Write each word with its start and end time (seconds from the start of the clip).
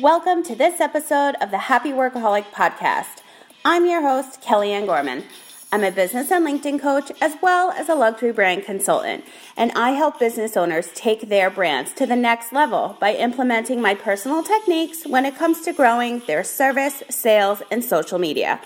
Welcome 0.00 0.42
to 0.42 0.54
this 0.54 0.78
episode 0.78 1.36
of 1.40 1.50
the 1.50 1.56
Happy 1.56 1.90
Workaholic 1.90 2.50
Podcast. 2.52 3.22
I'm 3.64 3.86
your 3.86 4.02
host, 4.02 4.42
Kellyanne 4.42 4.84
Gorman. 4.84 5.24
I'm 5.72 5.84
a 5.84 5.90
business 5.90 6.30
and 6.30 6.46
LinkedIn 6.46 6.82
coach 6.82 7.10
as 7.22 7.36
well 7.40 7.70
as 7.70 7.88
a 7.88 7.94
luxury 7.94 8.30
brand 8.30 8.66
consultant, 8.66 9.24
and 9.56 9.72
I 9.72 9.92
help 9.92 10.18
business 10.18 10.54
owners 10.54 10.90
take 10.94 11.30
their 11.30 11.48
brands 11.48 11.94
to 11.94 12.04
the 12.04 12.14
next 12.14 12.52
level 12.52 12.98
by 13.00 13.14
implementing 13.14 13.80
my 13.80 13.94
personal 13.94 14.42
techniques 14.42 15.06
when 15.06 15.24
it 15.24 15.38
comes 15.38 15.62
to 15.62 15.72
growing 15.72 16.18
their 16.26 16.44
service, 16.44 17.02
sales, 17.08 17.62
and 17.70 17.82
social 17.82 18.18
media. 18.18 18.60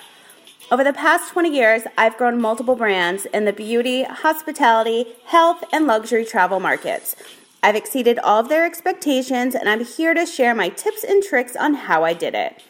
Over 0.73 0.83
the 0.83 0.93
past 0.93 1.33
20 1.33 1.49
years, 1.55 1.83
I've 1.97 2.17
grown 2.17 2.41
multiple 2.41 2.75
brands 2.75 3.27
in 3.27 3.45
the 3.45 3.53
beauty, 3.53 4.03
hospitality, 4.03 5.07
health, 5.27 5.63
and 5.73 5.87
luxury 5.87 6.25
travel 6.25 6.59
markets. 6.59 7.15
I've 7.63 7.77
exceeded 7.77 8.19
all 8.21 8.41
of 8.41 8.49
their 8.49 8.65
expectations, 8.65 9.55
and 9.55 9.69
I'm 9.69 9.85
here 9.85 10.15
to 10.15 10.25
share 10.25 10.55
my 10.55 10.71
tips 10.71 11.05
and 11.05 11.23
tricks 11.23 11.57
on 11.57 11.75
how 11.75 12.05
I 12.05 12.15
did 12.15 12.35
it. 12.35 12.63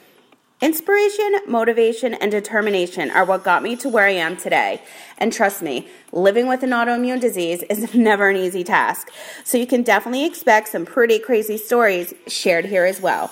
Inspiration, 0.60 1.36
motivation, 1.46 2.12
and 2.12 2.30
determination 2.30 3.10
are 3.10 3.24
what 3.24 3.44
got 3.44 3.62
me 3.62 3.76
to 3.76 3.88
where 3.88 4.04
I 4.04 4.10
am 4.10 4.36
today. 4.36 4.82
And 5.16 5.32
trust 5.32 5.62
me, 5.62 5.88
living 6.12 6.48
with 6.48 6.62
an 6.62 6.70
autoimmune 6.70 7.20
disease 7.20 7.62
is 7.70 7.94
never 7.94 8.28
an 8.28 8.36
easy 8.36 8.62
task. 8.62 9.10
So 9.42 9.56
you 9.56 9.66
can 9.66 9.82
definitely 9.82 10.26
expect 10.26 10.68
some 10.68 10.84
pretty 10.84 11.18
crazy 11.18 11.56
stories 11.56 12.12
shared 12.26 12.66
here 12.66 12.84
as 12.84 13.00
well. 13.00 13.30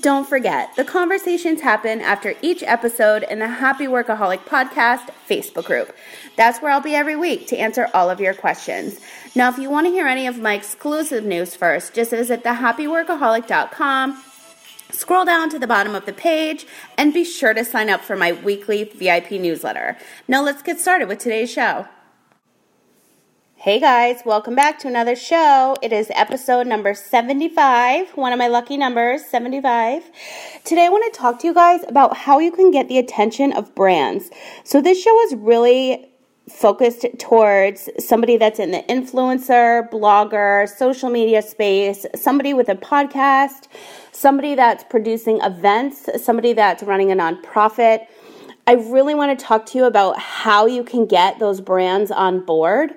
Don't 0.00 0.28
forget, 0.28 0.74
the 0.74 0.84
conversations 0.84 1.60
happen 1.60 2.00
after 2.00 2.34
each 2.42 2.62
episode 2.64 3.22
in 3.22 3.38
the 3.38 3.46
Happy 3.46 3.86
Workaholic 3.86 4.40
Podcast 4.40 5.08
Facebook 5.28 5.64
group. 5.64 5.94
That's 6.34 6.60
where 6.60 6.72
I'll 6.72 6.80
be 6.80 6.96
every 6.96 7.14
week 7.14 7.46
to 7.48 7.56
answer 7.56 7.88
all 7.94 8.10
of 8.10 8.20
your 8.20 8.34
questions. 8.34 8.98
Now, 9.36 9.48
if 9.48 9.58
you 9.58 9.70
want 9.70 9.86
to 9.86 9.92
hear 9.92 10.08
any 10.08 10.26
of 10.26 10.40
my 10.40 10.54
exclusive 10.54 11.24
news 11.24 11.54
first, 11.54 11.94
just 11.94 12.10
visit 12.10 12.42
thehappyworkaholic.com, 12.42 14.22
scroll 14.90 15.24
down 15.24 15.50
to 15.50 15.58
the 15.58 15.68
bottom 15.68 15.94
of 15.94 16.04
the 16.04 16.12
page, 16.12 16.66
and 16.98 17.14
be 17.14 17.24
sure 17.24 17.54
to 17.54 17.64
sign 17.64 17.88
up 17.88 18.00
for 18.00 18.16
my 18.16 18.32
weekly 18.32 18.84
VIP 18.84 19.32
newsletter. 19.32 19.96
Now, 20.26 20.42
let's 20.42 20.62
get 20.62 20.80
started 20.80 21.06
with 21.06 21.20
today's 21.20 21.52
show. 21.52 21.86
Hey 23.58 23.80
guys, 23.80 24.20
welcome 24.26 24.54
back 24.54 24.78
to 24.80 24.86
another 24.86 25.16
show. 25.16 25.76
It 25.80 25.90
is 25.90 26.08
episode 26.14 26.66
number 26.66 26.92
75, 26.92 28.10
one 28.10 28.32
of 28.34 28.38
my 28.38 28.48
lucky 28.48 28.76
numbers, 28.76 29.24
75. 29.24 30.04
Today 30.62 30.84
I 30.84 30.88
want 30.90 31.12
to 31.12 31.18
talk 31.18 31.40
to 31.40 31.46
you 31.46 31.54
guys 31.54 31.80
about 31.88 32.16
how 32.18 32.38
you 32.38 32.52
can 32.52 32.70
get 32.70 32.88
the 32.88 32.98
attention 32.98 33.54
of 33.54 33.74
brands. 33.74 34.30
So 34.62 34.82
this 34.82 35.02
show 35.02 35.20
is 35.22 35.34
really 35.36 36.12
focused 36.50 37.06
towards 37.18 37.88
somebody 37.98 38.36
that's 38.36 38.58
in 38.58 38.72
the 38.72 38.84
influencer, 38.90 39.90
blogger, 39.90 40.68
social 40.68 41.08
media 41.08 41.40
space, 41.40 42.04
somebody 42.14 42.52
with 42.52 42.68
a 42.68 42.76
podcast, 42.76 43.68
somebody 44.12 44.54
that's 44.54 44.84
producing 44.84 45.40
events, 45.40 46.08
somebody 46.22 46.52
that's 46.52 46.82
running 46.82 47.10
a 47.10 47.16
nonprofit. 47.16 48.06
I 48.68 48.74
really 48.74 49.14
want 49.14 49.36
to 49.36 49.44
talk 49.44 49.64
to 49.66 49.78
you 49.78 49.86
about 49.86 50.18
how 50.18 50.66
you 50.66 50.84
can 50.84 51.06
get 51.06 51.38
those 51.38 51.60
brands 51.60 52.10
on 52.10 52.44
board 52.44 52.94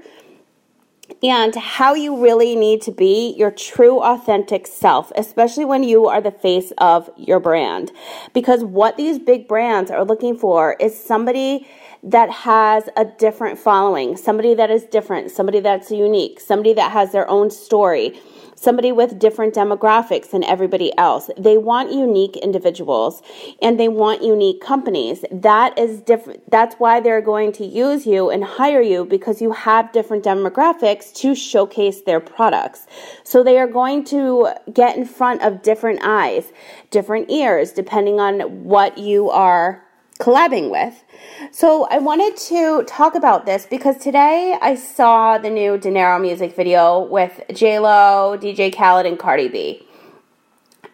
and 1.24 1.56
how 1.56 1.94
you 1.94 2.22
really 2.22 2.56
need 2.56 2.82
to 2.84 2.92
be 2.92 3.36
your 3.38 3.52
true 3.52 4.02
authentic 4.02 4.68
self, 4.68 5.12
especially 5.16 5.66
when 5.66 5.84
you 5.84 6.08
are 6.08 6.22
the 6.22 6.32
face 6.32 6.72
of 6.78 7.10
your 7.18 7.40
brand. 7.40 7.92
Because 8.34 8.64
what 8.64 8.98
these 8.98 9.20
big 9.20 9.48
brands 9.48 9.92
are 9.92 10.06
looking 10.06 10.38
for 10.38 10.76
is 10.80 11.02
somebody 11.02 11.68
that 12.04 12.30
has 12.30 12.90
a 12.96 13.06
different 13.06 13.60
following, 13.60 14.16
somebody 14.16 14.54
that 14.56 14.72
is 14.72 14.84
different, 14.84 15.32
somebody 15.32 15.60
that's 15.60 15.92
unique, 15.92 16.40
somebody 16.40 16.74
that 16.74 16.92
has 16.92 17.12
their 17.12 17.30
own 17.30 17.50
story 17.50 18.20
somebody 18.60 18.92
with 18.92 19.18
different 19.20 19.54
demographics 19.56 20.32
than 20.32 20.44
everybody 20.44 20.96
else. 20.98 21.30
They 21.38 21.58
want 21.58 21.94
unique 21.94 22.36
individuals 22.38 23.22
and 23.62 23.80
they 23.80 23.88
want 23.88 24.22
unique 24.22 24.62
companies. 24.62 25.24
That 25.32 25.78
is 25.80 26.02
different. 26.02 26.50
That's 26.52 26.76
why 26.76 27.00
they're 27.00 27.22
going 27.22 27.54
to 27.54 27.66
use 27.66 28.06
you 28.06 28.30
and 28.30 28.44
hire 28.44 28.82
you 28.82 29.06
because 29.06 29.42
you 29.42 29.52
have 29.54 29.92
different 29.94 30.26
demographics 30.26 31.14
to 31.16 31.36
showcase 31.36 32.02
their 32.02 32.20
products. 32.20 32.86
So 33.24 33.44
they 33.44 33.58
are 33.60 33.68
going 33.68 34.04
to 34.06 34.50
get 34.74 34.98
in 34.98 35.06
front 35.06 35.42
of 35.42 35.62
different 35.62 36.02
eyes, 36.04 36.52
different 36.92 37.32
ears, 37.32 37.72
depending 37.72 38.20
on 38.20 38.64
what 38.66 38.98
you 38.98 39.30
are 39.30 39.86
collabing 40.20 40.70
with. 40.70 41.04
So 41.52 41.88
I 41.90 41.98
wanted 41.98 42.36
to 42.48 42.84
talk 42.84 43.16
about 43.16 43.46
this 43.46 43.66
because 43.66 43.98
today 43.98 44.58
I 44.62 44.76
saw 44.76 45.38
the 45.38 45.50
new 45.50 45.78
Dinero 45.78 46.20
music 46.20 46.56
video 46.56 47.00
with 47.00 47.42
J 47.54 47.80
Lo, 47.80 48.38
DJ 48.38 48.76
Khaled, 48.76 49.06
and 49.06 49.18
Cardi 49.18 49.48
B. 49.48 49.88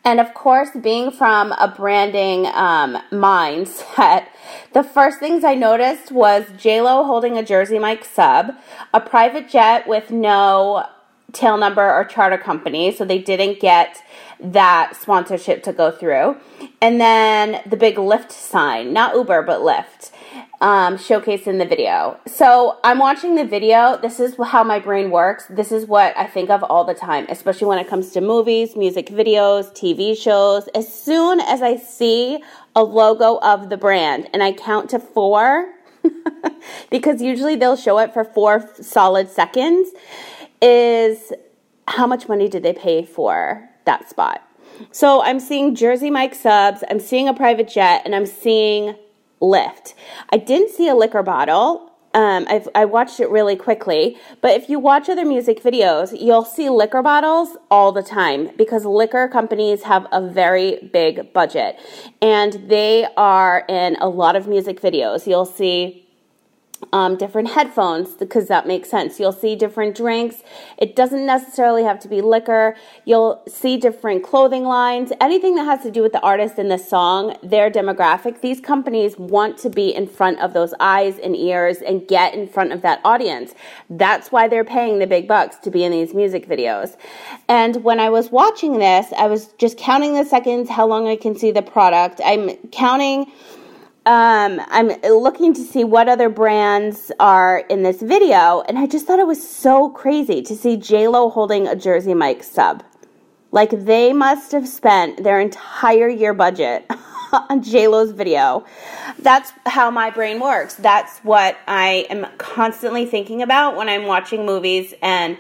And 0.04 0.20
of 0.20 0.36
course, 0.36 0.70
being 0.80 1.10
from 1.10 1.52
a 1.54 1.68
branding 1.68 2.46
um, 2.54 3.02
mindset, 3.12 4.28
the 4.74 4.84
first 4.84 5.20
things 5.20 5.44
I 5.44 5.56
noticed 5.56 6.12
was 6.12 6.46
J 6.56 6.82
Lo 6.82 7.04
holding 7.04 7.36
a 7.38 7.44
Jersey 7.44 7.80
Mike 7.80 8.06
sub, 8.06 8.52
a 8.94 9.02
private 9.02 9.50
jet 9.50 9.88
with 9.88 10.12
no 10.12 10.86
tail 11.36 11.58
number 11.58 11.84
or 11.84 12.06
charter 12.06 12.38
company, 12.38 12.92
so 12.92 13.06
they 13.06 13.20
didn't 13.20 13.60
get 13.60 14.02
that 14.40 14.96
sponsorship 14.96 15.64
to 15.64 15.74
go 15.74 15.92
through. 15.92 16.38
And 16.82 17.00
then 17.00 17.62
the 17.66 17.78
big 17.78 17.96
Lyft 17.96 18.32
sign, 18.32 18.94
not 18.94 19.16
Uber, 19.16 19.44
but 19.44 19.62
Lyft, 19.62 20.12
um, 20.62 20.98
showcased 20.98 21.48
in 21.48 21.58
the 21.58 21.66
video. 21.66 22.20
So 22.26 22.80
I'm 22.84 23.00
watching 23.00 23.36
the 23.36 23.46
video. 23.46 23.98
This 24.02 24.20
is 24.20 24.36
how 24.44 24.64
my 24.64 24.80
brain 24.80 25.12
works. 25.12 25.46
This 25.50 25.72
is 25.72 25.86
what 25.86 26.18
I 26.18 26.26
think 26.26 26.50
of 26.50 26.64
all 26.64 26.84
the 26.84 26.94
time, 26.94 27.26
especially 27.30 27.68
when 27.68 27.80
it 27.80 27.88
comes 27.88 28.12
to 28.12 28.22
movies, 28.22 28.76
music 28.76 29.08
videos, 29.08 29.72
TV 29.74 30.18
shows. 30.18 30.68
As 30.74 30.92
soon 30.92 31.40
as 31.40 31.62
I 31.62 31.78
see 31.78 32.42
a 32.76 32.84
logo 32.84 33.38
of 33.38 33.70
the 33.70 33.78
brand 33.78 34.30
and 34.34 34.42
I 34.42 34.54
count 34.54 34.90
to 34.92 35.00
four, 35.00 35.74
because 36.90 37.22
usually 37.22 37.56
they'll 37.56 37.76
show 37.76 38.00
it 38.00 38.14
for 38.14 38.24
four 38.24 38.70
solid 38.82 39.30
seconds, 39.30 39.90
is 40.62 41.34
how 41.88 42.08
much 42.08 42.28
money 42.28 42.48
did 42.48 42.64
they 42.64 42.74
pay 42.74 43.06
for 43.06 43.70
that 43.86 44.10
spot. 44.10 44.42
So 44.92 45.22
I'm 45.22 45.40
seeing 45.40 45.76
Jersey 45.76 46.10
Mike 46.10 46.36
subs, 46.36 46.84
I'm 46.90 47.00
seeing 47.00 47.28
a 47.28 47.34
private 47.34 47.68
jet, 47.68 48.02
and 48.06 48.16
I'm 48.16 48.26
seeing 48.26 48.96
Lyft. 49.42 49.94
I 50.32 50.38
didn't 50.38 50.72
see 50.72 50.88
a 50.88 50.96
liquor 50.96 51.24
bottle. 51.24 51.92
Um, 52.14 52.48
I 52.74 52.86
watched 52.86 53.20
it 53.20 53.30
really 53.30 53.58
quickly, 53.58 54.18
but 54.40 54.52
if 54.52 54.70
you 54.70 54.80
watch 54.80 55.10
other 55.10 55.26
music 55.26 55.62
videos, 55.62 56.18
you'll 56.18 56.46
see 56.46 56.70
liquor 56.70 57.02
bottles 57.02 57.58
all 57.70 57.92
the 57.92 58.02
time 58.02 58.52
because 58.56 58.86
liquor 58.86 59.28
companies 59.28 59.84
have 59.84 60.08
a 60.14 60.26
very 60.26 60.90
big 60.94 61.34
budget 61.34 61.78
and 62.22 62.54
they 62.70 63.06
are 63.18 63.66
in 63.68 63.98
a 63.98 64.08
lot 64.08 64.38
of 64.38 64.48
music 64.48 64.80
videos. 64.80 65.28
You'll 65.28 65.46
see 65.46 66.05
um, 66.92 67.16
different 67.18 67.52
headphones 67.52 68.14
because 68.16 68.48
that 68.48 68.68
makes 68.68 68.90
sense. 68.90 69.20
You'll 69.20 69.32
see 69.32 69.56
different 69.56 69.96
drinks. 69.96 70.44
It 70.78 70.96
doesn't 70.96 71.26
necessarily 71.26 71.84
have 71.84 72.00
to 72.02 72.08
be 72.08 72.22
liquor. 72.22 72.76
You'll 73.06 73.44
see 73.48 73.78
different 73.78 74.24
clothing 74.24 74.64
lines, 74.64 75.12
anything 75.20 75.56
that 75.56 75.66
has 75.66 75.82
to 75.84 75.92
do 75.92 76.02
with 76.02 76.12
the 76.12 76.22
artist 76.22 76.58
and 76.58 76.70
the 76.70 76.78
song, 76.78 77.38
their 77.44 77.70
demographic. 77.72 78.42
These 78.42 78.62
companies 78.62 79.18
want 79.18 79.58
to 79.60 79.70
be 79.70 79.94
in 79.94 80.08
front 80.08 80.40
of 80.40 80.54
those 80.54 80.74
eyes 80.80 81.18
and 81.20 81.36
ears 81.36 81.78
and 81.78 82.08
get 82.08 82.34
in 82.34 82.48
front 82.48 82.72
of 82.72 82.82
that 82.82 83.02
audience. 83.04 83.54
That's 83.90 84.32
why 84.32 84.48
they're 84.48 84.64
paying 84.64 85.00
the 85.00 85.08
big 85.08 85.28
bucks 85.28 85.58
to 85.58 85.72
be 85.72 85.84
in 85.84 85.92
these 85.92 86.14
music 86.14 86.48
videos. 86.48 86.98
And 87.48 87.84
when 87.84 88.00
I 88.00 88.10
was 88.10 88.32
watching 88.32 88.80
this, 88.80 89.12
I 89.18 89.28
was 89.28 89.48
just 89.54 89.78
counting 89.78 90.14
the 90.14 90.26
seconds, 90.26 90.70
how 90.70 90.88
long 90.88 91.08
I 91.08 91.16
can 91.16 91.36
see 91.36 91.52
the 91.52 91.62
product. 91.62 92.22
I'm 92.24 92.56
counting 92.72 93.32
um, 94.06 94.62
I'm 94.68 94.90
looking 95.02 95.54
to 95.56 95.62
see 95.62 95.84
what 95.84 96.08
other 96.08 96.30
brands 96.30 97.12
are 97.20 97.60
in 97.70 97.82
this 97.82 98.02
video, 98.02 98.62
and 98.62 98.78
I 98.78 98.86
just 98.86 99.08
thought 99.08 99.18
it 99.18 99.26
was 99.26 99.48
so 99.48 99.90
crazy 99.90 100.44
to 100.44 100.56
see 100.56 100.78
J 100.78 101.08
Lo 101.08 101.30
holding 101.30 101.68
a 101.68 101.76
Jersey 101.76 102.14
Mike 102.14 102.44
sub. 102.44 102.84
Like 103.52 103.72
they 103.72 104.14
must 104.14 104.52
have 104.52 104.68
spent 104.68 105.24
their 105.24 105.40
entire 105.40 106.08
year 106.08 106.36
budget 106.36 106.86
on 107.50 107.64
J 107.64 107.88
Lo's 107.88 108.12
video. 108.12 108.64
That's 109.18 109.52
how 109.66 109.90
my 109.90 110.12
brain 110.12 110.40
works. 110.40 110.76
That's 110.76 111.18
what 111.20 111.58
I 111.68 112.06
am 112.12 112.28
constantly 112.38 113.08
thinking 113.08 113.42
about 113.42 113.76
when 113.76 113.90
I'm 113.90 114.06
watching 114.06 114.46
movies 114.46 114.94
and 115.02 115.36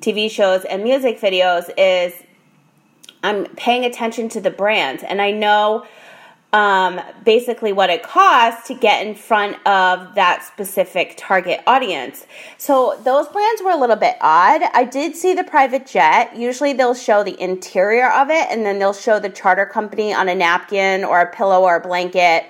TV 0.00 0.30
shows 0.30 0.64
and 0.64 0.82
music 0.82 1.20
videos. 1.20 1.68
Is 1.76 2.14
I'm 3.22 3.44
paying 3.56 3.84
attention 3.84 4.30
to 4.30 4.40
the 4.40 4.50
brands, 4.50 5.02
and 5.02 5.20
I 5.20 5.30
know 5.30 5.84
um, 6.52 7.00
basically 7.24 7.72
what 7.72 7.90
it 7.90 8.02
costs 8.02 8.68
to 8.68 8.74
get 8.74 9.06
in 9.06 9.14
front 9.14 9.56
of 9.66 10.14
that 10.14 10.42
specific 10.42 11.14
target 11.18 11.60
audience. 11.66 12.26
So 12.56 12.98
those 13.04 13.28
brands 13.28 13.62
were 13.62 13.70
a 13.70 13.76
little 13.76 13.96
bit 13.96 14.16
odd. 14.20 14.62
I 14.72 14.84
did 14.84 15.14
see 15.14 15.34
the 15.34 15.44
private 15.44 15.86
jet. 15.86 16.36
Usually 16.36 16.72
they'll 16.72 16.94
show 16.94 17.22
the 17.22 17.38
interior 17.40 18.10
of 18.10 18.30
it 18.30 18.46
and 18.50 18.64
then 18.64 18.78
they'll 18.78 18.94
show 18.94 19.20
the 19.20 19.28
charter 19.28 19.66
company 19.66 20.14
on 20.14 20.28
a 20.28 20.34
napkin 20.34 21.04
or 21.04 21.20
a 21.20 21.30
pillow 21.30 21.62
or 21.62 21.76
a 21.76 21.80
blanket. 21.80 22.46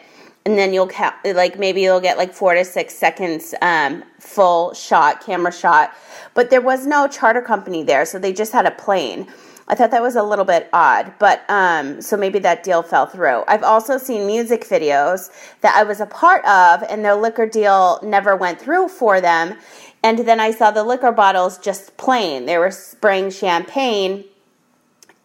And 0.46 0.56
then 0.56 0.72
you'll 0.72 0.90
like 1.24 1.58
maybe 1.58 1.82
you'll 1.82 2.00
get 2.00 2.16
like 2.16 2.32
four 2.32 2.54
to 2.54 2.64
six 2.64 2.94
seconds 2.94 3.54
um, 3.60 4.04
full 4.20 4.72
shot, 4.74 5.22
camera 5.26 5.52
shot. 5.52 5.92
But 6.34 6.50
there 6.50 6.60
was 6.60 6.86
no 6.86 7.08
charter 7.08 7.42
company 7.42 7.82
there, 7.82 8.06
so 8.06 8.18
they 8.18 8.32
just 8.32 8.52
had 8.52 8.64
a 8.64 8.70
plane. 8.70 9.26
I 9.70 9.74
thought 9.74 9.90
that 9.90 10.00
was 10.00 10.16
a 10.16 10.22
little 10.22 10.46
bit 10.46 10.68
odd, 10.72 11.12
but 11.18 11.42
um, 11.48 12.00
so 12.00 12.16
maybe 12.16 12.38
that 12.38 12.62
deal 12.62 12.82
fell 12.82 13.04
through. 13.04 13.44
I've 13.46 13.62
also 13.62 13.98
seen 13.98 14.26
music 14.26 14.64
videos 14.64 15.30
that 15.60 15.76
I 15.76 15.82
was 15.82 16.00
a 16.00 16.06
part 16.06 16.42
of, 16.46 16.82
and 16.88 17.04
their 17.04 17.14
liquor 17.14 17.46
deal 17.46 18.00
never 18.02 18.34
went 18.34 18.58
through 18.58 18.88
for 18.88 19.20
them. 19.20 19.58
And 20.02 20.20
then 20.20 20.40
I 20.40 20.52
saw 20.52 20.70
the 20.70 20.84
liquor 20.84 21.12
bottles 21.12 21.58
just 21.58 21.96
plain. 21.98 22.46
They 22.46 22.56
were 22.56 22.70
spraying 22.70 23.30
champagne, 23.30 24.24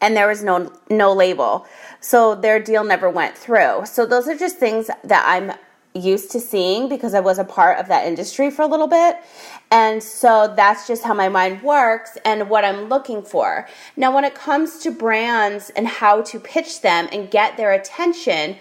and 0.02 0.18
there 0.18 0.28
was 0.28 0.44
no 0.44 0.74
no 0.90 1.14
label, 1.14 1.66
so 2.02 2.36
their 2.36 2.60
deal 2.60 2.84
never 2.84 3.10
went 3.10 3.38
through. 3.38 3.86
So 3.86 4.06
those 4.06 4.28
are 4.28 4.36
just 4.36 4.58
things 4.58 4.88
that 5.06 5.24
I'm 5.26 5.54
used 5.96 6.32
to 6.32 6.40
seeing 6.40 6.90
because 6.90 7.14
I 7.14 7.20
was 7.20 7.38
a 7.40 7.44
part 7.44 7.80
of 7.80 7.88
that 7.88 8.08
industry 8.08 8.50
for 8.50 8.64
a 8.64 8.68
little 8.68 8.88
bit. 8.88 9.18
And 9.72 10.02
so 10.02 10.54
that's 10.56 10.88
just 10.88 11.04
how 11.04 11.14
my 11.14 11.30
mind 11.30 11.62
works 11.62 12.18
and 12.26 12.50
what 12.50 12.66
I'm 12.66 12.90
looking 12.90 13.22
for. 13.22 13.68
Now, 13.96 14.14
when 14.14 14.24
it 14.24 14.36
comes 14.36 14.80
to 14.80 14.92
brands 14.92 15.70
and 15.72 15.88
how 15.88 16.22
to 16.24 16.40
pitch 16.40 16.82
them 16.82 17.08
and 17.12 17.30
get 17.30 17.58
their 17.58 17.72
attention, 17.72 18.58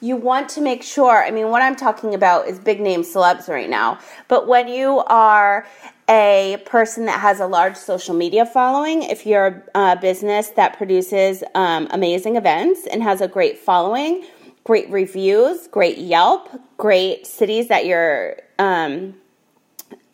you 0.00 0.16
want 0.16 0.48
to 0.50 0.60
make 0.60 0.82
sure. 0.82 1.24
I 1.24 1.30
mean, 1.30 1.50
what 1.50 1.62
I'm 1.62 1.76
talking 1.76 2.14
about 2.14 2.46
is 2.46 2.58
big 2.58 2.80
name 2.80 3.02
celebs 3.02 3.48
right 3.48 3.70
now. 3.70 3.98
But 4.28 4.46
when 4.46 4.68
you 4.68 4.98
are 5.06 5.66
a 6.08 6.62
person 6.66 7.06
that 7.06 7.18
has 7.18 7.40
a 7.40 7.46
large 7.46 7.76
social 7.76 8.14
media 8.14 8.46
following, 8.46 9.02
if 9.02 9.26
you're 9.26 9.64
a 9.74 9.96
business 9.96 10.50
that 10.50 10.76
produces 10.76 11.42
um, 11.54 11.88
amazing 11.90 12.36
events 12.36 12.86
and 12.86 13.02
has 13.02 13.20
a 13.20 13.28
great 13.28 13.58
following, 13.58 14.24
great 14.66 14.90
reviews, 14.90 15.68
great 15.68 15.96
Yelp, 15.96 16.48
great 16.76 17.24
cities 17.24 17.68
that 17.68 17.86
you're 17.86 18.34
um, 18.58 19.14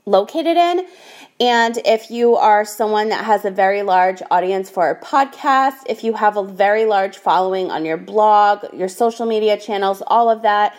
located 0.04 0.58
in. 0.58 0.86
And 1.40 1.78
if 1.86 2.10
you 2.10 2.36
are 2.36 2.66
someone 2.66 3.08
that 3.08 3.24
has 3.24 3.46
a 3.46 3.50
very 3.50 3.82
large 3.82 4.20
audience 4.30 4.68
for 4.68 4.90
a 4.90 5.00
podcast, 5.00 5.78
if 5.88 6.04
you 6.04 6.12
have 6.12 6.36
a 6.36 6.44
very 6.44 6.84
large 6.84 7.16
following 7.16 7.70
on 7.70 7.86
your 7.86 7.96
blog, 7.96 8.66
your 8.74 8.88
social 8.88 9.24
media 9.24 9.58
channels, 9.58 10.02
all 10.06 10.28
of 10.28 10.42
that, 10.42 10.76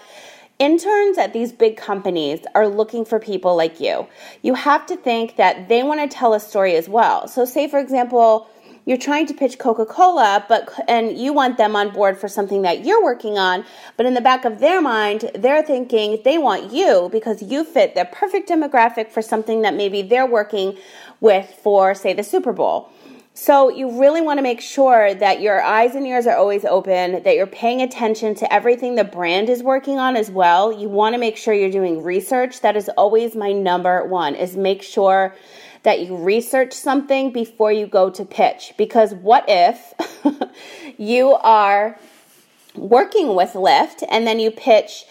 interns 0.60 1.18
at 1.18 1.34
these 1.34 1.52
big 1.52 1.76
companies 1.76 2.42
are 2.54 2.68
looking 2.68 3.04
for 3.04 3.20
people 3.20 3.56
like 3.56 3.80
you. 3.80 4.08
You 4.44 4.54
have 4.54 4.86
to 4.86 4.96
think 4.96 5.38
that 5.38 5.68
they 5.68 5.82
want 5.82 6.00
to 6.00 6.16
tell 6.16 6.36
a 6.36 6.40
story 6.40 6.76
as 6.76 6.88
well. 6.88 7.28
So, 7.28 7.44
say, 7.44 7.68
for 7.68 7.80
example, 7.80 8.48
you're 8.86 8.98
trying 8.98 9.26
to 9.28 9.34
pitch 9.34 9.58
Coca-Cola, 9.60 10.46
but 10.50 10.70
and 10.88 11.18
you 11.18 11.34
want 11.34 11.58
them 11.58 11.76
on 11.76 11.92
board 11.92 12.18
for 12.18 12.28
something 12.28 12.64
that 12.64 12.86
you're 12.86 13.04
working 13.04 13.38
on, 13.38 13.66
but 13.98 14.06
in 14.06 14.14
the 14.14 14.22
back 14.22 14.46
of 14.46 14.60
their 14.60 14.82
mind, 14.82 15.32
they're 15.36 15.64
thinking 15.64 16.22
they 16.24 16.38
want 16.38 16.72
you 16.72 17.10
because 17.12 17.42
you 17.42 17.64
fit 17.64 17.96
the 17.96 18.06
perfect 18.12 18.50
demographic 18.50 19.10
for 19.10 19.22
something 19.22 19.62
that 19.62 19.74
maybe 19.74 20.02
they're 20.02 20.26
working 20.26 20.78
with 21.22 21.50
for 21.64 21.96
say 21.96 22.14
the 22.14 22.24
Super 22.24 22.52
Bowl. 22.52 22.90
So 23.36 23.70
you 23.70 24.00
really 24.00 24.22
want 24.22 24.38
to 24.38 24.44
make 24.44 24.62
sure 24.62 25.16
that 25.16 25.42
your 25.42 25.60
eyes 25.64 25.96
and 25.96 26.06
ears 26.06 26.28
are 26.28 26.38
always 26.38 26.66
open, 26.66 27.24
that 27.24 27.36
you're 27.36 27.48
paying 27.48 27.82
attention 27.82 28.36
to 28.36 28.54
everything 28.54 28.94
the 28.94 29.04
brand 29.04 29.50
is 29.50 29.64
working 29.64 29.98
on 29.98 30.16
as 30.16 30.30
well. 30.30 30.72
You 30.72 30.88
want 30.88 31.16
to 31.16 31.20
make 31.20 31.36
sure 31.36 31.52
you're 31.52 31.72
doing 31.72 32.04
research. 32.04 32.62
That 32.62 32.76
is 32.76 32.90
always 32.90 33.36
my 33.36 33.52
number 33.52 34.06
1 34.06 34.36
is 34.36 34.56
make 34.56 34.84
sure 34.84 35.36
that 35.84 36.00
you 36.00 36.16
research 36.16 36.74
something 36.74 37.32
before 37.32 37.72
you 37.72 37.86
go 37.86 38.10
to 38.10 38.26
pitch. 38.26 38.74
Because 38.78 39.14
what 39.14 39.46
if 39.48 39.94
you 40.98 41.34
are 41.34 42.00
working 42.76 43.36
with 43.36 43.54
Lyft 43.54 44.04
and 44.10 44.26
then 44.26 44.40
you 44.40 44.50
pitch 44.50 45.06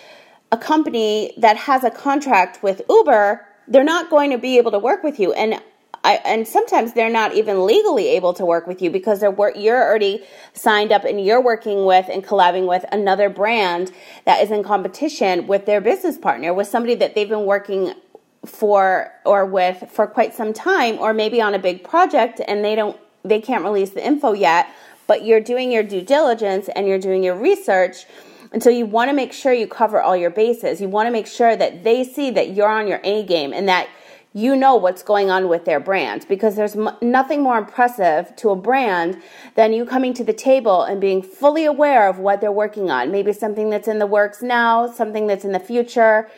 a 0.50 0.56
company 0.56 1.32
that 1.36 1.56
has 1.56 1.84
a 1.84 1.90
contract 1.90 2.62
with 2.62 2.82
Uber, 2.88 3.46
they're 3.68 3.84
not 3.84 4.10
going 4.10 4.30
to 4.30 4.38
be 4.38 4.58
able 4.58 4.70
to 4.70 4.78
work 4.78 5.02
with 5.02 5.20
you. 5.20 5.32
And 5.32 5.60
I, 6.04 6.14
and 6.24 6.48
sometimes 6.48 6.94
they're 6.94 7.10
not 7.10 7.34
even 7.34 7.64
legally 7.64 8.08
able 8.08 8.34
to 8.34 8.44
work 8.44 8.66
with 8.66 8.82
you 8.82 8.90
because 8.90 9.20
they're 9.20 9.34
you're 9.54 9.80
already 9.80 10.24
signed 10.52 10.90
up 10.90 11.04
and 11.04 11.24
you're 11.24 11.40
working 11.40 11.84
with 11.84 12.08
and 12.08 12.24
collabing 12.24 12.66
with 12.66 12.84
another 12.90 13.28
brand 13.28 13.92
that 14.24 14.42
is 14.42 14.50
in 14.50 14.64
competition 14.64 15.46
with 15.46 15.64
their 15.64 15.80
business 15.80 16.18
partner, 16.18 16.52
with 16.52 16.66
somebody 16.66 16.96
that 16.96 17.14
they've 17.14 17.28
been 17.28 17.44
working 17.44 17.94
for 18.44 19.12
or 19.24 19.46
with 19.46 19.88
for 19.90 20.06
quite 20.06 20.34
some 20.34 20.52
time 20.52 20.98
or 20.98 21.12
maybe 21.12 21.40
on 21.40 21.54
a 21.54 21.58
big 21.58 21.84
project 21.84 22.40
and 22.48 22.64
they 22.64 22.74
don't 22.74 22.98
they 23.24 23.40
can't 23.40 23.62
release 23.62 23.90
the 23.90 24.04
info 24.04 24.32
yet 24.32 24.68
but 25.06 25.24
you're 25.24 25.40
doing 25.40 25.70
your 25.70 25.82
due 25.82 26.02
diligence 26.02 26.68
and 26.74 26.88
you're 26.88 26.98
doing 26.98 27.22
your 27.22 27.36
research 27.36 28.04
and 28.52 28.62
so 28.62 28.68
you 28.68 28.84
want 28.84 29.08
to 29.08 29.14
make 29.14 29.32
sure 29.32 29.52
you 29.52 29.66
cover 29.66 30.00
all 30.00 30.16
your 30.16 30.30
bases 30.30 30.80
you 30.80 30.88
want 30.88 31.06
to 31.06 31.12
make 31.12 31.26
sure 31.26 31.54
that 31.54 31.84
they 31.84 32.02
see 32.02 32.30
that 32.30 32.50
you're 32.50 32.68
on 32.68 32.88
your 32.88 33.00
A 33.04 33.22
game 33.22 33.52
and 33.52 33.68
that 33.68 33.88
you 34.34 34.56
know 34.56 34.74
what's 34.76 35.02
going 35.02 35.30
on 35.30 35.48
with 35.48 35.64
their 35.64 35.78
brand 35.78 36.26
because 36.28 36.56
there's 36.56 36.74
m- 36.74 36.96
nothing 37.02 37.42
more 37.42 37.58
impressive 37.58 38.34
to 38.36 38.50
a 38.50 38.56
brand 38.56 39.20
than 39.54 39.72
you 39.72 39.84
coming 39.84 40.14
to 40.14 40.24
the 40.24 40.32
table 40.32 40.82
and 40.82 41.00
being 41.00 41.22
fully 41.22 41.66
aware 41.66 42.08
of 42.08 42.18
what 42.18 42.40
they're 42.40 42.50
working 42.50 42.90
on. 42.90 43.10
Maybe 43.10 43.32
something 43.34 43.68
that's 43.68 43.88
in 43.88 43.98
the 43.98 44.06
works 44.06 44.40
now, 44.40 44.90
something 44.90 45.26
that's 45.26 45.44
in 45.44 45.52
the 45.52 45.60
future, 45.60 46.30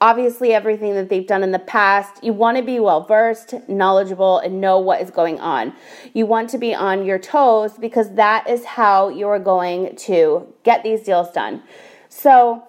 obviously 0.00 0.52
everything 0.52 0.94
that 0.94 1.08
they've 1.08 1.26
done 1.26 1.42
in 1.42 1.52
the 1.52 1.58
past. 1.58 2.22
You 2.22 2.32
want 2.32 2.56
to 2.56 2.62
be 2.62 2.78
well 2.78 3.04
versed, 3.04 3.54
knowledgeable, 3.68 4.38
and 4.38 4.60
know 4.60 4.78
what 4.78 5.00
is 5.00 5.10
going 5.10 5.40
on. 5.40 5.72
You 6.14 6.26
want 6.26 6.50
to 6.50 6.58
be 6.58 6.74
on 6.74 7.04
your 7.04 7.18
toes 7.18 7.72
because 7.78 8.14
that 8.14 8.48
is 8.48 8.64
how 8.64 9.08
you 9.08 9.28
are 9.28 9.38
going 9.38 9.96
to 9.96 10.52
get 10.62 10.82
these 10.82 11.02
deals 11.02 11.30
done. 11.32 11.62
So, 12.08 12.64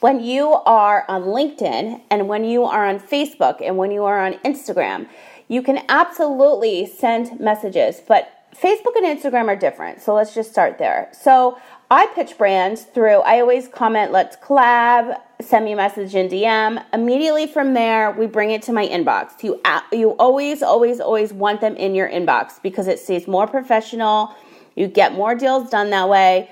when 0.00 0.22
you 0.22 0.52
are 0.52 1.06
on 1.08 1.22
LinkedIn 1.22 2.02
and 2.10 2.28
when 2.28 2.44
you 2.44 2.64
are 2.64 2.86
on 2.86 3.00
Facebook 3.00 3.62
and 3.62 3.78
when 3.78 3.90
you 3.90 4.04
are 4.04 4.20
on 4.20 4.34
Instagram, 4.44 5.08
you 5.48 5.62
can 5.62 5.82
absolutely 5.88 6.84
send 6.84 7.40
messages, 7.40 8.02
but 8.06 8.30
Facebook 8.54 8.96
and 8.96 9.06
Instagram 9.06 9.48
are 9.48 9.56
different. 9.56 10.00
So 10.00 10.14
let's 10.14 10.34
just 10.34 10.50
start 10.50 10.78
there. 10.78 11.08
So 11.12 11.58
I 11.94 12.06
pitch 12.06 12.36
brands 12.36 12.82
through, 12.82 13.20
I 13.20 13.40
always 13.40 13.68
comment, 13.68 14.10
let's 14.10 14.36
collab, 14.36 15.20
send 15.40 15.64
me 15.64 15.72
a 15.72 15.76
message 15.76 16.14
in 16.14 16.28
DM. 16.28 16.84
Immediately 16.92 17.46
from 17.46 17.72
there, 17.74 18.10
we 18.10 18.26
bring 18.26 18.50
it 18.50 18.62
to 18.62 18.72
my 18.72 18.86
inbox. 18.86 19.42
You, 19.44 19.60
you 19.92 20.10
always, 20.12 20.62
always, 20.62 20.98
always 20.98 21.32
want 21.32 21.60
them 21.60 21.76
in 21.76 21.94
your 21.94 22.08
inbox 22.08 22.60
because 22.62 22.88
it 22.88 22.98
stays 22.98 23.28
more 23.28 23.46
professional. 23.46 24.34
You 24.74 24.88
get 24.88 25.12
more 25.12 25.36
deals 25.36 25.70
done 25.70 25.90
that 25.90 26.08
way. 26.08 26.50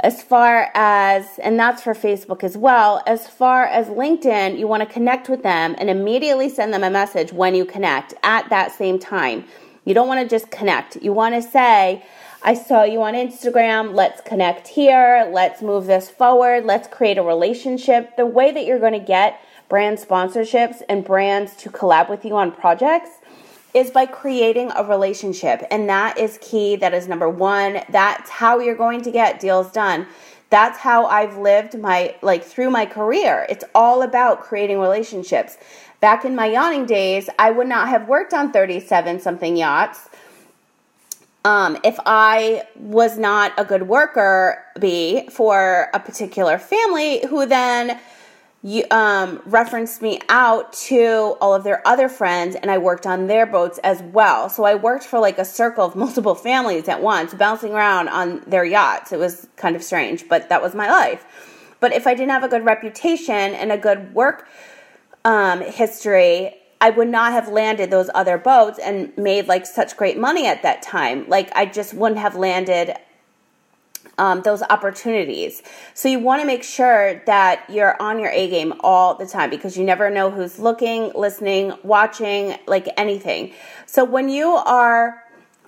As 0.00 0.22
far 0.22 0.70
as, 0.74 1.38
and 1.38 1.58
that's 1.58 1.82
for 1.82 1.94
Facebook 1.94 2.42
as 2.42 2.56
well, 2.56 3.00
as 3.06 3.28
far 3.28 3.66
as 3.66 3.86
LinkedIn, 3.86 4.58
you 4.58 4.66
want 4.66 4.82
to 4.82 4.92
connect 4.92 5.28
with 5.28 5.44
them 5.44 5.76
and 5.78 5.88
immediately 5.88 6.48
send 6.48 6.74
them 6.74 6.82
a 6.82 6.90
message 6.90 7.32
when 7.32 7.54
you 7.54 7.64
connect 7.64 8.14
at 8.24 8.50
that 8.50 8.72
same 8.72 8.98
time. 8.98 9.44
You 9.84 9.94
don't 9.94 10.08
want 10.08 10.20
to 10.20 10.28
just 10.28 10.50
connect. 10.50 10.96
You 10.96 11.12
want 11.12 11.34
to 11.36 11.42
say, 11.42 12.04
I 12.46 12.52
saw 12.52 12.82
you 12.82 13.02
on 13.02 13.14
Instagram. 13.14 13.94
Let's 13.94 14.20
connect 14.20 14.68
here. 14.68 15.26
Let's 15.32 15.62
move 15.62 15.86
this 15.86 16.10
forward. 16.10 16.66
Let's 16.66 16.86
create 16.86 17.16
a 17.16 17.22
relationship. 17.22 18.18
The 18.18 18.26
way 18.26 18.52
that 18.52 18.66
you're 18.66 18.78
going 18.78 18.92
to 18.92 18.98
get 18.98 19.40
brand 19.70 19.96
sponsorships 19.96 20.82
and 20.90 21.06
brands 21.06 21.56
to 21.56 21.70
collab 21.70 22.10
with 22.10 22.22
you 22.22 22.36
on 22.36 22.52
projects 22.52 23.08
is 23.72 23.90
by 23.90 24.04
creating 24.04 24.70
a 24.76 24.84
relationship. 24.84 25.62
And 25.70 25.88
that 25.88 26.18
is 26.18 26.38
key. 26.42 26.76
That 26.76 26.92
is 26.92 27.08
number 27.08 27.30
one. 27.30 27.80
That's 27.88 28.28
how 28.28 28.58
you're 28.58 28.76
going 28.76 29.00
to 29.04 29.10
get 29.10 29.40
deals 29.40 29.72
done. 29.72 30.06
That's 30.50 30.78
how 30.78 31.06
I've 31.06 31.38
lived 31.38 31.78
my, 31.78 32.14
like, 32.20 32.44
through 32.44 32.68
my 32.68 32.84
career. 32.84 33.46
It's 33.48 33.64
all 33.74 34.02
about 34.02 34.42
creating 34.42 34.80
relationships. 34.80 35.56
Back 36.00 36.26
in 36.26 36.36
my 36.36 36.48
yachting 36.48 36.84
days, 36.84 37.30
I 37.38 37.50
would 37.50 37.68
not 37.68 37.88
have 37.88 38.06
worked 38.06 38.34
on 38.34 38.52
37 38.52 39.20
something 39.20 39.56
yachts 39.56 40.10
um, 41.44 41.78
if 41.84 41.98
I 42.06 42.62
was 42.76 43.18
not 43.18 43.52
a 43.58 43.64
good 43.64 43.86
worker 43.88 44.64
bee 44.80 45.28
for 45.30 45.88
a 45.92 46.00
particular 46.00 46.58
family 46.58 47.24
who 47.26 47.44
then 47.44 48.00
you, 48.62 48.84
um, 48.90 49.42
referenced 49.44 50.00
me 50.00 50.20
out 50.30 50.72
to 50.72 51.36
all 51.42 51.54
of 51.54 51.64
their 51.64 51.86
other 51.86 52.08
friends 52.08 52.56
and 52.56 52.70
I 52.70 52.78
worked 52.78 53.06
on 53.06 53.26
their 53.26 53.44
boats 53.44 53.78
as 53.84 54.02
well. 54.02 54.48
So 54.48 54.64
I 54.64 54.74
worked 54.74 55.04
for 55.04 55.18
like 55.18 55.38
a 55.38 55.44
circle 55.44 55.84
of 55.84 55.94
multiple 56.04 56.34
families 56.34 56.88
at 56.88 57.02
once, 57.02 57.34
bouncing 57.34 57.72
around 57.72 58.08
on 58.08 58.42
their 58.46 58.64
yachts. 58.64 59.12
It 59.12 59.18
was 59.18 59.46
kind 59.56 59.76
of 59.76 59.82
strange, 59.82 60.26
but 60.28 60.48
that 60.48 60.62
was 60.62 60.74
my 60.74 60.90
life. 60.90 61.26
But 61.78 61.92
if 61.92 62.06
I 62.06 62.14
didn't 62.14 62.30
have 62.30 62.44
a 62.44 62.48
good 62.48 62.64
reputation 62.64 63.34
and 63.34 63.70
a 63.70 63.76
good 63.76 64.14
work 64.14 64.48
um, 65.26 65.60
history, 65.60 66.54
I 66.80 66.90
would 66.90 67.08
not 67.08 67.32
have 67.32 67.48
landed 67.48 67.90
those 67.90 68.10
other 68.14 68.38
boats 68.38 68.78
and 68.78 69.16
made 69.16 69.48
like 69.48 69.66
such 69.66 69.96
great 69.96 70.18
money 70.18 70.46
at 70.46 70.62
that 70.62 70.82
time. 70.82 71.26
Like 71.28 71.50
I 71.54 71.66
just 71.66 71.94
wouldn't 71.94 72.20
have 72.20 72.34
landed 72.36 72.96
um, 74.18 74.42
those 74.42 74.62
opportunities. 74.62 75.62
So 75.94 76.08
you 76.08 76.18
want 76.18 76.40
to 76.42 76.46
make 76.46 76.62
sure 76.62 77.22
that 77.26 77.64
you're 77.68 78.00
on 78.00 78.20
your 78.20 78.30
A 78.30 78.48
game 78.48 78.74
all 78.80 79.14
the 79.14 79.26
time 79.26 79.50
because 79.50 79.76
you 79.76 79.84
never 79.84 80.10
know 80.10 80.30
who's 80.30 80.58
looking, 80.58 81.12
listening, 81.14 81.72
watching, 81.82 82.56
like 82.66 82.88
anything. 82.96 83.52
So 83.86 84.04
when 84.04 84.28
you 84.28 84.48
are 84.50 85.24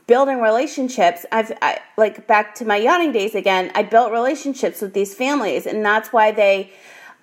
building 0.06 0.40
relationships, 0.40 1.26
I've 1.32 1.52
I, 1.60 1.80
like 1.96 2.26
back 2.26 2.54
to 2.56 2.64
my 2.64 2.76
yachting 2.76 3.12
days 3.12 3.34
again. 3.34 3.72
I 3.74 3.82
built 3.82 4.12
relationships 4.12 4.80
with 4.80 4.92
these 4.94 5.14
families, 5.14 5.66
and 5.66 5.84
that's 5.84 6.12
why 6.12 6.30
they 6.30 6.72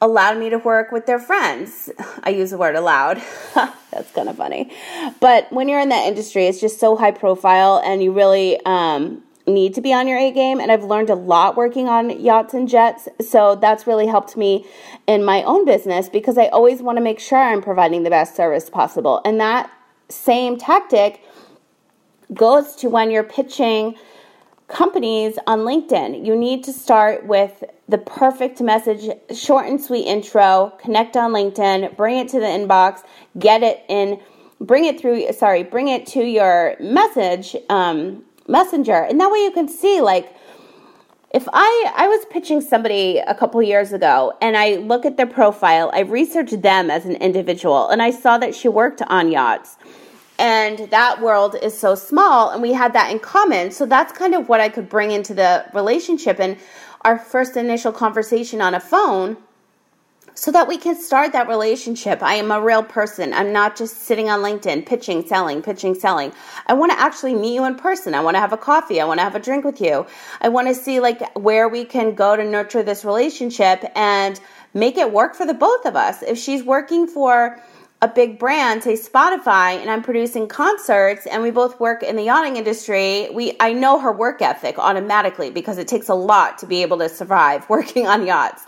allowed 0.01 0.37
me 0.37 0.49
to 0.49 0.57
work 0.57 0.91
with 0.91 1.05
their 1.05 1.19
friends. 1.19 1.89
I 2.23 2.29
use 2.29 2.51
the 2.51 2.57
word 2.57 2.75
allowed. 2.75 3.21
That's 3.55 4.11
kind 4.11 4.29
of 4.29 4.37
funny. 4.37 4.71
But 5.19 5.51
when 5.51 5.69
you're 5.69 5.79
in 5.79 5.89
that 5.89 6.07
industry, 6.07 6.47
it's 6.47 6.59
just 6.59 6.79
so 6.79 6.95
high 6.95 7.11
profile 7.11 7.81
and 7.85 8.03
you 8.03 8.11
really 8.11 8.59
um, 8.65 9.23
need 9.47 9.73
to 9.75 9.81
be 9.81 9.93
on 9.93 10.07
your 10.07 10.17
A 10.17 10.31
game. 10.31 10.59
And 10.59 10.71
I've 10.71 10.83
learned 10.83 11.09
a 11.09 11.15
lot 11.15 11.55
working 11.55 11.87
on 11.87 12.09
yachts 12.21 12.53
and 12.53 12.67
jets. 12.67 13.07
So 13.21 13.55
that's 13.55 13.87
really 13.87 14.07
helped 14.07 14.35
me 14.35 14.65
in 15.07 15.23
my 15.23 15.43
own 15.43 15.65
business 15.65 16.09
because 16.09 16.37
I 16.37 16.47
always 16.47 16.81
want 16.81 16.97
to 16.97 17.03
make 17.03 17.19
sure 17.19 17.39
I'm 17.39 17.61
providing 17.61 18.03
the 18.03 18.09
best 18.09 18.35
service 18.35 18.69
possible. 18.69 19.21
And 19.25 19.39
that 19.39 19.71
same 20.09 20.57
tactic 20.57 21.21
goes 22.33 22.75
to 22.77 22.89
when 22.89 23.11
you're 23.11 23.23
pitching 23.23 23.95
companies 24.73 25.37
on 25.45 25.59
LinkedIn. 25.59 26.25
You 26.25 26.35
need 26.35 26.63
to 26.63 26.73
start 26.73 27.27
with 27.27 27.63
the 27.87 27.99
perfect 27.99 28.59
message, 28.59 29.07
short 29.31 29.67
and 29.67 29.79
sweet 29.79 30.05
intro, 30.05 30.73
connect 30.81 31.15
on 31.15 31.31
LinkedIn, 31.31 31.95
bring 31.95 32.17
it 32.17 32.27
to 32.29 32.39
the 32.39 32.47
inbox, 32.47 33.03
get 33.37 33.61
it 33.61 33.83
in, 33.87 34.19
bring 34.59 34.85
it 34.85 34.99
through, 34.99 35.31
sorry, 35.33 35.61
bring 35.61 35.89
it 35.89 36.07
to 36.07 36.23
your 36.23 36.75
message, 36.79 37.55
um, 37.69 38.23
messenger. 38.47 38.95
And 38.95 39.19
that 39.19 39.29
way 39.29 39.43
you 39.43 39.51
can 39.51 39.67
see, 39.67 40.01
like, 40.01 40.35
if 41.35 41.47
I, 41.53 41.93
I 41.95 42.07
was 42.07 42.25
pitching 42.31 42.59
somebody 42.59 43.19
a 43.19 43.35
couple 43.35 43.61
years 43.61 43.93
ago 43.93 44.33
and 44.41 44.57
I 44.57 44.75
look 44.77 45.05
at 45.05 45.17
their 45.17 45.27
profile, 45.27 45.91
I 45.93 45.99
researched 46.01 46.61
them 46.61 46.89
as 46.89 47.05
an 47.05 47.15
individual 47.17 47.89
and 47.89 48.01
I 48.01 48.09
saw 48.09 48.39
that 48.39 48.55
she 48.55 48.69
worked 48.69 49.03
on 49.03 49.31
yachts 49.31 49.77
and 50.43 50.91
that 50.91 51.21
world 51.21 51.55
is 51.61 51.75
so 51.77 51.95
small 51.95 52.49
and 52.49 52.61
we 52.61 52.73
had 52.73 52.91
that 52.91 53.09
in 53.09 53.17
common 53.17 53.71
so 53.71 53.85
that's 53.85 54.11
kind 54.11 54.35
of 54.35 54.49
what 54.49 54.59
i 54.59 54.67
could 54.67 54.89
bring 54.89 55.09
into 55.09 55.33
the 55.33 55.65
relationship 55.73 56.39
and 56.39 56.57
our 57.01 57.17
first 57.17 57.55
initial 57.55 57.91
conversation 57.91 58.61
on 58.61 58.75
a 58.75 58.79
phone 58.79 59.37
so 60.35 60.51
that 60.51 60.67
we 60.67 60.77
can 60.77 60.99
start 60.99 61.31
that 61.33 61.47
relationship. 61.47 62.23
I 62.23 62.35
am 62.35 62.51
a 62.51 62.59
real 62.59 62.81
person. 62.81 63.33
I'm 63.33 63.53
not 63.53 63.75
just 63.75 63.97
sitting 63.99 64.29
on 64.29 64.39
LinkedIn 64.39 64.85
pitching, 64.85 65.27
selling, 65.27 65.61
pitching, 65.61 65.93
selling. 65.93 66.33
I 66.65 66.73
want 66.73 66.91
to 66.91 66.99
actually 66.99 67.35
meet 67.35 67.53
you 67.53 67.65
in 67.65 67.75
person. 67.75 68.15
I 68.15 68.21
want 68.21 68.35
to 68.35 68.39
have 68.39 68.51
a 68.51 68.57
coffee. 68.57 68.99
I 68.99 69.05
want 69.05 69.19
to 69.19 69.23
have 69.23 69.35
a 69.35 69.39
drink 69.39 69.63
with 69.63 69.79
you. 69.79 70.07
I 70.41 70.49
want 70.49 70.69
to 70.69 70.75
see 70.75 70.99
like 70.99 71.37
where 71.37 71.69
we 71.69 71.85
can 71.85 72.15
go 72.15 72.35
to 72.35 72.43
nurture 72.43 72.81
this 72.81 73.05
relationship 73.05 73.85
and 73.95 74.39
make 74.73 74.97
it 74.97 75.11
work 75.11 75.35
for 75.35 75.45
the 75.45 75.53
both 75.53 75.85
of 75.85 75.95
us. 75.95 76.23
If 76.23 76.39
she's 76.39 76.63
working 76.63 77.05
for 77.05 77.61
a 78.03 78.07
big 78.09 78.37
brand, 78.37 78.83
say 78.83 78.95
Spotify, 78.95 79.79
and 79.79 79.89
I'm 79.89 80.03
producing 80.03 80.49
concerts 80.49 81.25
and 81.25 81.41
we 81.41 81.51
both 81.51 81.79
work 81.79 82.03
in 82.03 82.17
the 82.17 82.23
yachting 82.23 82.57
industry, 82.57 83.29
we 83.31 83.55
I 83.61 83.71
know 83.71 83.97
her 83.97 84.11
work 84.11 84.41
ethic 84.41 84.77
automatically 84.77 85.49
because 85.49 85.77
it 85.77 85.87
takes 85.87 86.09
a 86.09 86.13
lot 86.13 86.57
to 86.57 86.65
be 86.65 86.81
able 86.81 86.97
to 86.97 87.07
survive 87.07 87.67
working 87.69 88.05
on 88.05 88.25
yachts. 88.27 88.65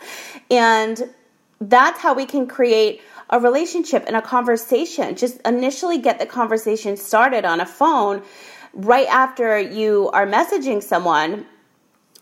And 0.50 1.14
that's 1.60 2.00
how 2.00 2.14
we 2.14 2.26
can 2.26 2.48
create 2.48 3.02
a 3.30 3.38
relationship 3.38 4.06
and 4.08 4.16
a 4.16 4.22
conversation. 4.22 5.18
Just 5.18 5.42
initially 5.46 5.98
get 5.98 6.18
the 6.18 6.26
conversation 6.26 6.96
started 6.96 7.44
on 7.44 7.60
a 7.60 7.66
phone 7.66 8.24
right 8.72 9.08
after 9.08 9.60
you 9.60 10.10
are 10.14 10.26
messaging 10.26 10.82
someone 10.82 11.46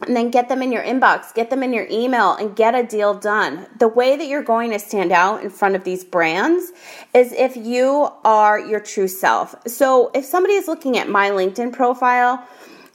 and 0.02 0.16
then 0.16 0.32
get 0.32 0.50
them 0.50 0.62
in 0.62 0.72
your 0.72 0.84
inbox, 0.84 1.34
get 1.34 1.50
them 1.50 1.64
in 1.64 1.72
your 1.72 1.88
email, 1.90 2.34
and 2.36 2.56
get 2.56 2.76
a 2.76 2.84
deal 2.84 3.14
done. 3.14 3.68
The 3.78 3.88
way 3.88 4.18
that 4.18 4.28
you're 4.28 4.44
going 4.44 4.72
to 4.72 4.80
stand 4.80 5.12
out 5.12 5.44
in 5.44 5.50
front 5.50 5.76
of 5.76 5.84
these 5.84 6.04
brands 6.04 6.72
is 7.14 7.32
if 7.32 7.56
you 7.56 8.10
are 8.24 8.60
your 8.60 8.80
true 8.80 9.08
self. 9.08 9.56
So, 9.68 10.12
if 10.14 10.26
somebody 10.26 10.56
is 10.56 10.68
looking 10.68 10.98
at 10.98 11.08
my 11.08 11.30
LinkedIn 11.30 11.74
profile, 11.74 12.46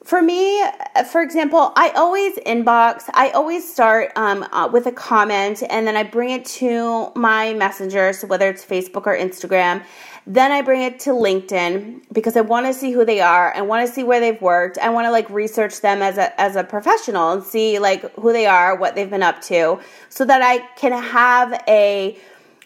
for 0.04 0.22
me, 0.22 0.62
for 1.10 1.20
example, 1.22 1.72
I 1.76 1.90
always 1.90 2.36
inbox, 2.38 3.04
I 3.14 3.30
always 3.30 3.70
start 3.70 4.12
um, 4.16 4.44
uh, 4.52 4.68
with 4.72 4.86
a 4.86 4.92
comment 4.92 5.62
and 5.68 5.86
then 5.86 5.96
I 5.96 6.02
bring 6.04 6.30
it 6.30 6.44
to 6.46 7.10
my 7.14 7.52
messenger, 7.54 8.12
so 8.12 8.26
whether 8.26 8.48
it's 8.48 8.64
Facebook 8.64 9.06
or 9.06 9.16
Instagram, 9.16 9.82
then 10.26 10.52
I 10.52 10.62
bring 10.62 10.82
it 10.82 11.00
to 11.00 11.10
LinkedIn 11.10 12.02
because 12.12 12.36
I 12.36 12.42
want 12.42 12.66
to 12.66 12.74
see 12.74 12.92
who 12.92 13.04
they 13.04 13.20
are. 13.20 13.54
I 13.54 13.62
want 13.62 13.86
to 13.86 13.92
see 13.92 14.04
where 14.04 14.20
they've 14.20 14.40
worked. 14.42 14.78
I 14.78 14.90
want 14.90 15.06
to 15.06 15.10
like 15.10 15.28
research 15.30 15.80
them 15.80 16.02
as 16.02 16.18
a 16.18 16.38
as 16.38 16.54
a 16.54 16.62
professional 16.62 17.32
and 17.32 17.42
see 17.42 17.78
like 17.78 18.14
who 18.14 18.32
they 18.32 18.46
are, 18.46 18.76
what 18.76 18.94
they've 18.94 19.08
been 19.08 19.22
up 19.22 19.40
to, 19.42 19.80
so 20.10 20.26
that 20.26 20.42
I 20.42 20.58
can 20.76 20.92
have 20.92 21.62
a 21.66 22.18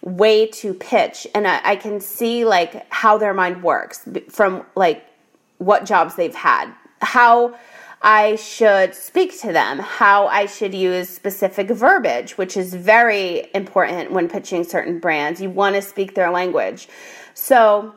way 0.03 0.49
to 0.49 0.75
pitch 0.75 1.29
and 1.35 1.47
I, 1.47 1.61
I 1.63 1.77
can 1.77 2.01
see 2.01 2.45
like 2.45 2.93
how 2.93 3.17
their 3.17 3.33
mind 3.33 3.63
works 3.63 4.09
from 4.29 4.67
like 4.75 5.07
what 5.59 5.85
jobs 5.85 6.17
they've 6.17 6.35
had, 6.35 6.73
how 7.03 7.55
I 8.01 8.37
should 8.37 8.95
speak 8.95 9.41
to 9.43 9.53
them, 9.53 9.79
how 9.79 10.27
I 10.27 10.47
should 10.47 10.75
use 10.75 11.09
specific 11.09 11.69
verbiage, 11.69 12.37
which 12.37 12.57
is 12.57 12.75
very 12.75 13.49
important 13.55 14.11
when 14.11 14.29
pitching 14.29 14.65
certain 14.65 14.99
brands. 14.99 15.41
You 15.41 15.51
want 15.51 15.77
to 15.77 15.83
speak 15.83 16.15
their 16.15 16.31
language. 16.31 16.89
So 17.35 17.95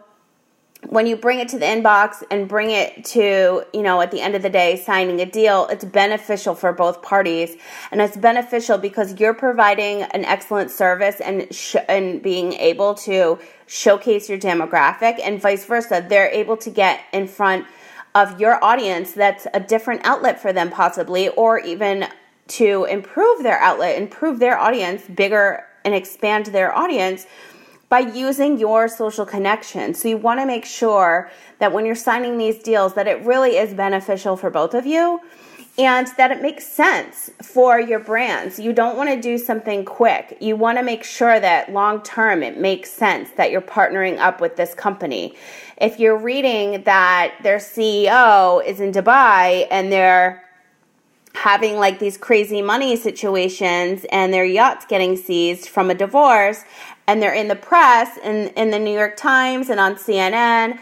when 0.89 1.07
you 1.07 1.15
bring 1.15 1.39
it 1.39 1.49
to 1.49 1.57
the 1.57 1.65
inbox 1.65 2.23
and 2.29 2.47
bring 2.47 2.69
it 2.69 3.03
to, 3.05 3.63
you 3.73 3.81
know, 3.81 3.99
at 4.01 4.11
the 4.11 4.21
end 4.21 4.35
of 4.35 4.43
the 4.43 4.49
day, 4.49 4.77
signing 4.77 5.19
a 5.21 5.25
deal, 5.25 5.65
it's 5.71 5.85
beneficial 5.85 6.53
for 6.53 6.71
both 6.71 7.01
parties. 7.01 7.55
And 7.91 7.99
it's 7.99 8.15
beneficial 8.15 8.77
because 8.77 9.19
you're 9.19 9.33
providing 9.33 10.03
an 10.03 10.23
excellent 10.25 10.69
service 10.69 11.19
and, 11.19 11.53
sh- 11.53 11.77
and 11.89 12.21
being 12.21 12.53
able 12.53 12.93
to 12.95 13.39
showcase 13.65 14.29
your 14.29 14.37
demographic 14.37 15.19
and 15.23 15.41
vice 15.41 15.65
versa. 15.65 16.05
They're 16.07 16.29
able 16.29 16.57
to 16.57 16.69
get 16.69 17.01
in 17.11 17.27
front 17.27 17.65
of 18.15 18.39
your 18.39 18.63
audience 18.63 19.11
that's 19.11 19.45
a 19.53 19.59
different 19.59 20.01
outlet 20.05 20.41
for 20.41 20.51
them, 20.53 20.71
possibly, 20.71 21.27
or 21.29 21.59
even 21.59 22.07
to 22.47 22.85
improve 22.85 23.43
their 23.43 23.59
outlet, 23.59 23.97
improve 24.01 24.39
their 24.39 24.57
audience 24.57 25.03
bigger 25.13 25.65
and 25.83 25.93
expand 25.93 26.47
their 26.47 26.75
audience 26.75 27.27
by 27.89 27.99
using 27.99 28.57
your 28.57 28.87
social 28.87 29.25
connection. 29.25 29.93
So 29.93 30.07
you 30.07 30.17
want 30.17 30.39
to 30.39 30.45
make 30.45 30.65
sure 30.65 31.29
that 31.59 31.71
when 31.71 31.85
you're 31.85 31.93
signing 31.93 32.37
these 32.37 32.63
deals 32.63 32.95
that 32.95 33.07
it 33.07 33.23
really 33.25 33.57
is 33.57 33.73
beneficial 33.73 34.37
for 34.37 34.49
both 34.49 34.73
of 34.73 34.85
you 34.85 35.19
and 35.77 36.07
that 36.17 36.31
it 36.31 36.41
makes 36.41 36.65
sense 36.65 37.31
for 37.41 37.79
your 37.79 37.99
brands. 37.99 38.59
You 38.59 38.71
don't 38.71 38.95
want 38.95 39.09
to 39.09 39.19
do 39.19 39.37
something 39.37 39.83
quick. 39.83 40.37
You 40.39 40.55
want 40.55 40.77
to 40.77 40.83
make 40.83 41.03
sure 41.03 41.39
that 41.39 41.71
long 41.71 42.01
term 42.01 42.43
it 42.43 42.57
makes 42.57 42.91
sense 42.91 43.31
that 43.31 43.51
you're 43.51 43.61
partnering 43.61 44.17
up 44.17 44.39
with 44.39 44.55
this 44.55 44.73
company. 44.73 45.35
If 45.77 45.99
you're 45.99 46.17
reading 46.17 46.83
that 46.83 47.35
their 47.43 47.57
CEO 47.57 48.65
is 48.65 48.79
in 48.79 48.93
Dubai 48.93 49.67
and 49.69 49.91
they're 49.91 50.43
having 51.33 51.77
like 51.77 51.99
these 51.99 52.17
crazy 52.17 52.61
money 52.61 52.95
situations 52.95 54.05
and 54.11 54.33
their 54.33 54.45
yachts 54.45 54.85
getting 54.85 55.17
seized 55.17 55.67
from 55.67 55.89
a 55.89 55.93
divorce 55.93 56.63
and 57.07 57.21
they're 57.21 57.33
in 57.33 57.49
the 57.49 57.55
press 57.55 58.17
and 58.23 58.47
in 58.55 58.71
the 58.71 58.79
New 58.79 58.93
York 58.93 59.17
Times 59.17 59.69
and 59.69 59.79
on 59.79 59.95
CNN 59.95 60.79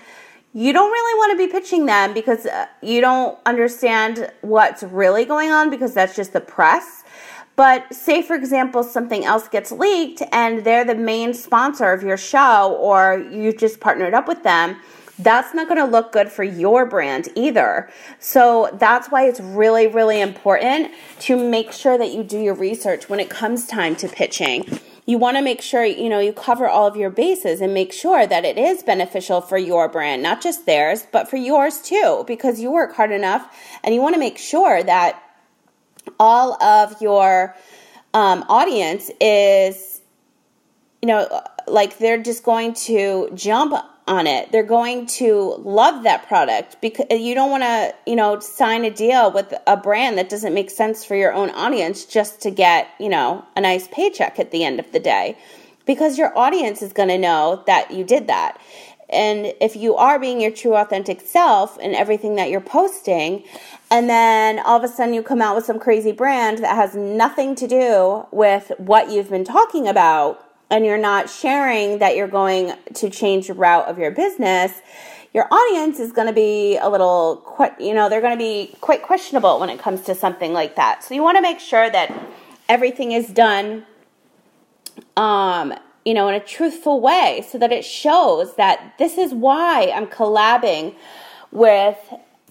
you 0.54 0.72
don't 0.72 0.92
really 0.92 1.18
want 1.18 1.32
to 1.32 1.48
be 1.48 1.52
pitching 1.52 1.88
them 1.88 2.14
because 2.14 2.46
uh, 2.46 2.68
you 2.82 3.02
don't 3.02 3.38
understand 3.46 4.32
what's 4.42 4.84
really 4.84 5.26
going 5.26 5.50
on 5.50 5.70
because 5.70 5.94
that's 5.94 6.16
just 6.16 6.32
the 6.32 6.42
press. 6.42 7.04
But 7.56 7.94
say, 7.94 8.22
for 8.22 8.36
example, 8.36 8.84
something 8.84 9.26
else 9.26 9.48
gets 9.48 9.72
leaked 9.72 10.22
and 10.32 10.64
they're 10.64 10.86
the 10.86 10.96
main 10.96 11.34
sponsor 11.34 11.92
of 11.92 12.04
your 12.04 12.18
show 12.18 12.76
or 12.80 13.26
you've 13.32 13.58
just 13.58 13.80
partnered 13.80 14.14
up 14.14 14.28
with 14.28 14.44
them, 14.44 14.78
that's 15.20 15.54
not 15.54 15.68
going 15.68 15.80
to 15.80 15.86
look 15.86 16.12
good 16.12 16.30
for 16.30 16.44
your 16.44 16.86
brand 16.86 17.30
either. 17.36 17.90
So 18.20 18.70
that's 18.74 19.10
why 19.10 19.28
it's 19.28 19.40
really, 19.40 19.88
really 19.88 20.22
important 20.22 20.92
to 21.22 21.38
make 21.38 21.72
sure 21.72 21.98
that 21.98 22.12
you 22.12 22.24
do 22.24 22.40
your 22.40 22.56
research 22.56 23.10
when 23.10 23.20
it 23.20 23.30
comes 23.30 23.68
time 23.68 23.96
to 23.98 24.08
pitching 24.08 24.80
you 25.06 25.18
want 25.18 25.38
to 25.38 25.44
make 25.44 25.62
sure 25.62 25.84
you 25.84 26.10
know 26.10 26.20
you 26.20 26.34
cover 26.34 26.68
all 26.68 26.88
of 26.88 26.96
your 26.96 27.10
bases 27.10 27.62
and 27.62 27.74
make 27.74 27.92
sure 27.92 28.26
that 28.26 28.46
it 28.46 28.58
is 28.58 28.84
beneficial 28.84 29.42
for 29.42 29.58
your 29.58 29.90
brand 29.90 30.24
not 30.24 30.42
just 30.42 30.66
theirs 30.66 31.06
but 31.12 31.30
for 31.30 31.38
yours 31.38 31.82
too 31.82 32.24
because 32.28 32.60
you 32.60 32.72
work 32.72 32.96
hard 32.96 33.12
enough 33.12 33.54
and 33.84 33.94
you 33.94 34.02
want 34.02 34.14
to 34.14 34.20
make 34.20 34.38
sure 34.38 34.84
that 34.84 35.22
all 36.20 36.62
of 36.62 37.02
your 37.02 37.56
um, 38.14 38.46
audience 38.48 39.10
is 39.20 40.02
you 41.02 41.08
know 41.08 41.42
like 41.68 41.98
they're 41.98 42.22
just 42.22 42.44
going 42.44 42.74
to 42.74 43.30
jump 43.34 43.74
on 44.08 44.28
it. 44.28 44.52
They're 44.52 44.64
going 44.64 45.06
to 45.08 45.56
love 45.60 46.04
that 46.04 46.28
product 46.28 46.78
because 46.82 47.06
you 47.10 47.34
don't 47.36 47.50
want 47.50 47.64
to, 47.64 47.96
you 48.06 48.16
know, 48.16 48.40
sign 48.40 48.84
a 48.86 48.92
deal 48.92 49.32
with 49.32 49.54
a 49.66 49.78
brand 49.78 50.18
that 50.18 50.30
doesn't 50.30 50.54
make 50.54 50.70
sense 50.70 51.06
for 51.06 51.16
your 51.16 51.34
own 51.34 51.50
audience 51.52 52.06
just 52.06 52.42
to 52.42 52.52
get, 52.52 52.90
you 53.00 53.10
know, 53.10 53.46
a 53.56 53.62
nice 53.62 53.88
paycheck 53.88 54.40
at 54.40 54.52
the 54.52 54.64
end 54.64 54.80
of 54.80 54.92
the 54.92 55.00
day. 55.00 55.38
Because 55.86 56.18
your 56.18 56.38
audience 56.38 56.82
is 56.82 56.94
going 56.94 57.10
to 57.10 57.18
know 57.18 57.64
that 57.68 57.92
you 57.92 58.04
did 58.04 58.28
that. 58.28 58.60
And 59.10 59.54
if 59.62 59.76
you 59.76 59.96
are 59.96 60.18
being 60.20 60.42
your 60.42 60.52
true 60.52 60.76
authentic 60.76 61.22
self 61.22 61.78
in 61.78 61.94
everything 61.94 62.36
that 62.36 62.50
you're 62.50 62.62
posting, 62.62 63.44
and 63.92 64.10
then 64.10 64.60
all 64.60 64.78
of 64.78 64.84
a 64.84 64.88
sudden 64.88 65.14
you 65.14 65.22
come 65.22 65.42
out 65.42 65.56
with 65.56 65.66
some 65.66 65.80
crazy 65.80 66.12
brand 66.12 66.60
that 66.60 66.76
has 66.76 66.96
nothing 66.96 67.54
to 67.56 67.68
do 67.68 68.26
with 68.32 68.72
what 68.78 69.12
you've 69.12 69.30
been 69.30 69.44
talking 69.46 69.88
about, 69.88 70.44
and 70.74 70.88
you're 70.88 70.98
not 70.98 71.30
sharing 71.30 72.00
that 72.00 72.16
you're 72.16 72.28
going 72.28 72.74
to 72.96 73.08
change 73.08 73.46
the 73.46 73.54
route 73.54 73.88
of 73.88 74.00
your 74.00 74.10
business, 74.10 74.82
your 75.32 75.48
audience 75.52 76.00
is 76.00 76.12
going 76.12 76.26
to 76.26 76.34
be 76.34 76.78
a 76.78 76.90
little, 76.90 77.46
you 77.80 77.94
know, 77.94 78.10
they're 78.10 78.22
going 78.22 78.34
to 78.34 78.44
be 78.44 78.76
quite 78.82 79.04
questionable 79.04 79.60
when 79.60 79.70
it 79.70 79.78
comes 79.78 80.02
to 80.02 80.16
something 80.16 80.52
like 80.52 80.76
that. 80.76 81.04
So 81.04 81.14
you 81.14 81.22
want 81.22 81.38
to 81.38 81.44
make 81.44 81.60
sure 81.60 81.92
that 81.92 82.12
everything 82.68 83.12
is 83.12 83.28
done 83.28 83.86
um, 85.16 85.76
you 86.06 86.16
know, 86.16 86.28
in 86.28 86.34
a 86.34 86.40
truthful 86.40 87.00
way 87.02 87.46
so 87.48 87.60
that 87.60 87.72
it 87.72 87.86
shows 87.86 88.56
that 88.56 88.96
this 88.98 89.20
is 89.20 89.32
why 89.32 89.92
I'm 89.94 90.08
collabing 90.08 90.96
with 91.52 91.98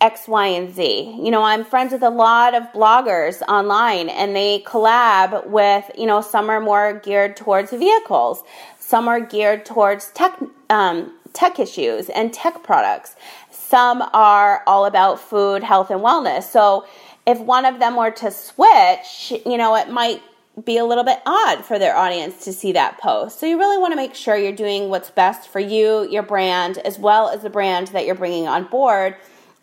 X, 0.03 0.27
Y, 0.27 0.47
and 0.49 0.75
Z. 0.75 1.17
You 1.23 1.31
know, 1.31 1.45
I'm 1.45 1.65
friends 1.65 1.93
with 1.93 2.03
a 2.03 2.11
lot 2.11 2.55
of 2.55 2.65
bloggers 2.73 3.41
online 3.43 4.09
and 4.09 4.35
they 4.35 4.59
collab 4.67 5.47
with, 5.47 5.89
you 5.97 6.07
know, 6.07 6.21
some 6.21 6.51
are 6.51 6.61
more 6.61 7.01
geared 7.05 7.37
towards 7.37 7.71
vehicles, 7.71 8.43
some 8.81 9.07
are 9.07 9.21
geared 9.21 9.65
towards 9.65 10.11
tech, 10.11 10.37
um, 10.69 11.17
tech 11.33 11.61
issues 11.61 12.09
and 12.11 12.33
tech 12.33 12.65
products. 12.65 13.15
Some 13.53 14.03
are 14.13 14.65
all 14.67 14.87
about 14.87 15.21
food, 15.21 15.63
health, 15.63 15.91
and 15.91 16.01
wellness. 16.01 16.43
So 16.43 16.85
if 17.25 17.39
one 17.39 17.65
of 17.65 17.79
them 17.79 17.95
were 17.95 18.11
to 18.11 18.33
switch, 18.33 19.33
you 19.47 19.57
know, 19.57 19.77
it 19.77 19.89
might 19.89 20.21
be 20.65 20.79
a 20.79 20.85
little 20.85 21.05
bit 21.05 21.21
odd 21.25 21.65
for 21.65 21.79
their 21.79 21.97
audience 21.97 22.45
to 22.45 22.53
see 22.53 22.73
that 22.73 22.99
post. 22.99 23.39
So 23.39 23.47
you 23.47 23.57
really 23.57 23.79
want 23.79 23.93
to 23.93 23.97
make 23.97 24.17
sure 24.17 24.37
you're 24.37 24.51
doing 24.51 24.89
what's 24.89 25.11
best 25.11 25.49
for 25.49 25.61
you, 25.61 26.09
your 26.11 26.25
brand, 26.25 26.79
as 26.79 26.99
well 26.99 27.29
as 27.29 27.43
the 27.43 27.51
brand 27.51 27.87
that 27.89 28.05
you're 28.05 28.17
bringing 28.17 28.49
on 28.49 28.65
board 28.65 29.15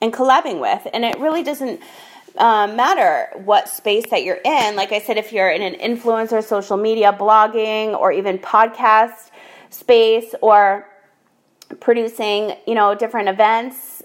and 0.01 0.13
collabing 0.13 0.59
with. 0.59 0.87
And 0.93 1.03
it 1.03 1.19
really 1.19 1.43
doesn't 1.43 1.81
um, 2.37 2.75
matter 2.75 3.29
what 3.43 3.67
space 3.69 4.09
that 4.11 4.23
you're 4.23 4.39
in. 4.43 4.75
Like 4.75 4.91
I 4.91 4.99
said, 4.99 5.17
if 5.17 5.33
you're 5.33 5.49
in 5.49 5.61
an 5.61 5.75
influencer, 5.75 6.43
social 6.43 6.77
media, 6.77 7.11
blogging, 7.11 7.97
or 7.97 8.11
even 8.11 8.37
podcast 8.39 9.31
space, 9.69 10.33
or 10.41 10.87
producing, 11.79 12.55
you 12.65 12.75
know, 12.75 12.95
different 12.95 13.29
events, 13.29 14.03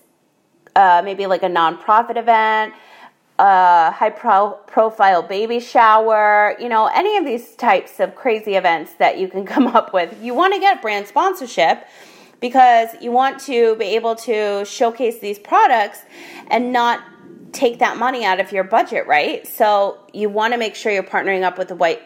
uh, 0.76 1.02
maybe 1.04 1.26
like 1.26 1.42
a 1.42 1.48
nonprofit 1.48 2.16
event 2.16 2.74
a 3.38 3.90
high 3.90 4.10
pro- 4.10 4.52
profile 4.66 5.22
baby 5.22 5.58
shower, 5.58 6.56
you 6.60 6.68
know, 6.68 6.86
any 6.86 7.16
of 7.16 7.24
these 7.24 7.56
types 7.56 7.98
of 7.98 8.14
crazy 8.14 8.54
events 8.54 8.94
that 8.94 9.18
you 9.18 9.28
can 9.28 9.44
come 9.54 9.66
up 9.66 9.92
with. 9.92 10.22
You 10.22 10.34
want 10.34 10.54
to 10.54 10.60
get 10.60 10.80
brand 10.80 11.06
sponsorship 11.06 11.86
because 12.44 12.90
you 13.00 13.10
want 13.10 13.40
to 13.40 13.74
be 13.76 13.86
able 13.96 14.14
to 14.14 14.66
showcase 14.66 15.18
these 15.18 15.38
products 15.38 16.00
and 16.48 16.74
not 16.74 17.00
take 17.52 17.78
that 17.78 17.96
money 17.96 18.22
out 18.22 18.38
of 18.38 18.52
your 18.52 18.64
budget, 18.64 19.06
right? 19.06 19.46
So 19.46 19.96
you 20.12 20.28
want 20.28 20.52
to 20.52 20.58
make 20.58 20.74
sure 20.74 20.92
you're 20.92 21.02
partnering 21.02 21.42
up 21.42 21.56
with 21.56 21.68
the 21.68 21.74
right 21.74 22.02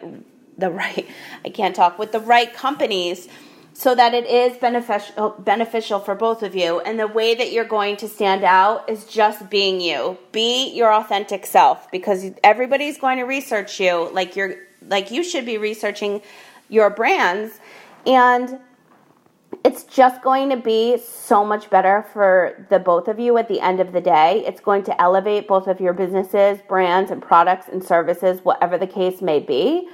the 0.57 0.71
right 0.71 1.09
I 1.45 1.49
can't 1.49 1.75
talk 1.75 1.99
with 1.99 2.12
the 2.12 2.21
right 2.21 2.54
companies 2.54 3.26
so 3.73 3.97
that 3.97 4.14
it 4.14 4.26
is 4.26 4.57
beneficial 4.59 5.35
beneficial 5.40 5.99
for 5.99 6.14
both 6.14 6.45
of 6.45 6.54
you. 6.54 6.78
And 6.83 7.00
the 7.00 7.09
way 7.09 7.35
that 7.35 7.50
you're 7.50 7.64
going 7.64 7.97
to 7.97 8.09
stand 8.09 8.45
out 8.45 8.88
is 8.88 9.07
just 9.07 9.50
being 9.50 9.80
you. 9.80 10.18
Be 10.30 10.73
your 10.73 10.95
authentic 10.95 11.47
self 11.47 11.90
because 11.90 12.30
everybody's 12.45 12.97
going 12.97 13.18
to 13.18 13.25
research 13.25 13.80
you 13.80 14.09
like 14.12 14.37
you're 14.37 14.54
like 14.87 15.11
you 15.11 15.25
should 15.25 15.47
be 15.47 15.59
researching 15.59 16.23
your 16.68 16.90
brands. 16.90 17.59
And 18.07 18.61
it's 19.65 19.85
just 19.85 20.23
going 20.23 20.50
to 20.50 20.57
be 20.57 20.99
so 20.99 21.45
much 21.45 21.69
better 21.71 22.07
for 22.12 22.67
the 22.71 22.79
both 22.79 23.09
of 23.09 23.19
you 23.19 23.37
at 23.38 23.49
the 23.49 23.61
end 23.61 23.81
of 23.81 23.93
the 23.93 24.00
day. 24.00 24.45
It's 24.47 24.61
going 24.61 24.85
to 24.85 25.00
elevate 25.00 25.49
both 25.49 25.67
of 25.67 25.81
your 25.81 25.93
businesses, 25.93 26.61
brands, 26.69 27.11
and 27.11 27.21
products 27.21 27.67
and 27.69 27.83
services, 27.83 28.41
whatever 28.45 28.79
the 28.79 28.87
case 28.87 29.21
may 29.21 29.41
be. 29.41 29.88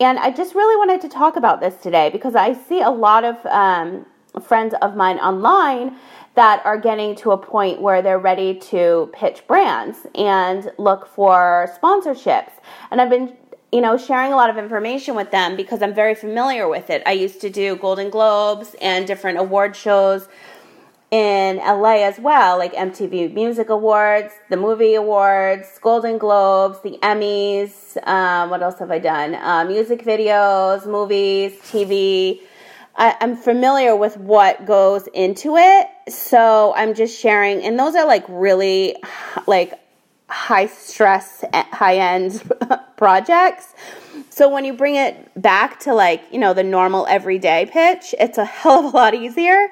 And 0.00 0.18
I 0.18 0.30
just 0.30 0.54
really 0.54 0.76
wanted 0.76 1.00
to 1.02 1.08
talk 1.08 1.36
about 1.36 1.60
this 1.60 1.76
today 1.76 2.10
because 2.10 2.34
I 2.34 2.52
see 2.52 2.80
a 2.80 2.90
lot 2.90 3.24
of 3.24 3.44
um, 3.46 4.06
friends 4.42 4.74
of 4.82 4.96
mine 4.96 5.18
online 5.18 5.96
that 6.34 6.64
are 6.66 6.78
getting 6.78 7.14
to 7.14 7.30
a 7.30 7.38
point 7.38 7.80
where 7.80 8.02
they're 8.02 8.18
ready 8.18 8.58
to 8.58 9.10
pitch 9.12 9.46
brands 9.46 9.98
and 10.16 10.72
look 10.78 11.06
for 11.06 11.70
sponsorships. 11.80 12.50
And 12.90 13.00
I've 13.00 13.10
been 13.10 13.36
you 13.74 13.80
know, 13.80 13.96
sharing 13.96 14.32
a 14.32 14.36
lot 14.36 14.50
of 14.50 14.56
information 14.56 15.16
with 15.16 15.32
them 15.32 15.56
because 15.56 15.82
I'm 15.82 15.92
very 15.92 16.14
familiar 16.14 16.68
with 16.68 16.90
it. 16.90 17.02
I 17.06 17.10
used 17.10 17.40
to 17.40 17.50
do 17.50 17.74
Golden 17.74 18.08
Globes 18.08 18.76
and 18.80 19.04
different 19.04 19.36
award 19.36 19.74
shows 19.74 20.28
in 21.10 21.56
LA 21.56 22.04
as 22.04 22.20
well, 22.20 22.56
like 22.56 22.72
MTV 22.74 23.34
Music 23.34 23.70
Awards, 23.70 24.32
the 24.48 24.56
Movie 24.56 24.94
Awards, 24.94 25.66
Golden 25.82 26.18
Globes, 26.18 26.82
the 26.82 26.98
Emmys. 27.02 27.96
Um, 28.06 28.48
what 28.50 28.62
else 28.62 28.78
have 28.78 28.92
I 28.92 29.00
done? 29.00 29.34
Uh, 29.34 29.64
music 29.64 30.04
videos, 30.04 30.86
movies, 30.86 31.54
TV. 31.62 32.42
I, 32.94 33.16
I'm 33.20 33.34
familiar 33.34 33.96
with 33.96 34.16
what 34.18 34.66
goes 34.66 35.08
into 35.08 35.56
it, 35.56 35.88
so 36.08 36.72
I'm 36.76 36.94
just 36.94 37.20
sharing, 37.20 37.64
and 37.64 37.76
those 37.76 37.96
are 37.96 38.06
like 38.06 38.24
really 38.28 38.94
like 39.48 39.74
high 40.28 40.66
stress, 40.66 41.44
high 41.52 41.96
end 41.96 42.40
projects. 43.04 43.74
So 44.30 44.48
when 44.48 44.64
you 44.64 44.72
bring 44.72 44.94
it 44.94 45.30
back 45.36 45.78
to 45.80 45.92
like, 45.92 46.22
you 46.32 46.38
know, 46.38 46.54
the 46.54 46.62
normal 46.62 47.06
everyday 47.06 47.66
pitch, 47.66 48.14
it's 48.18 48.38
a 48.38 48.44
hell 48.56 48.78
of 48.78 48.94
a 48.94 48.96
lot 48.96 49.12
easier, 49.12 49.68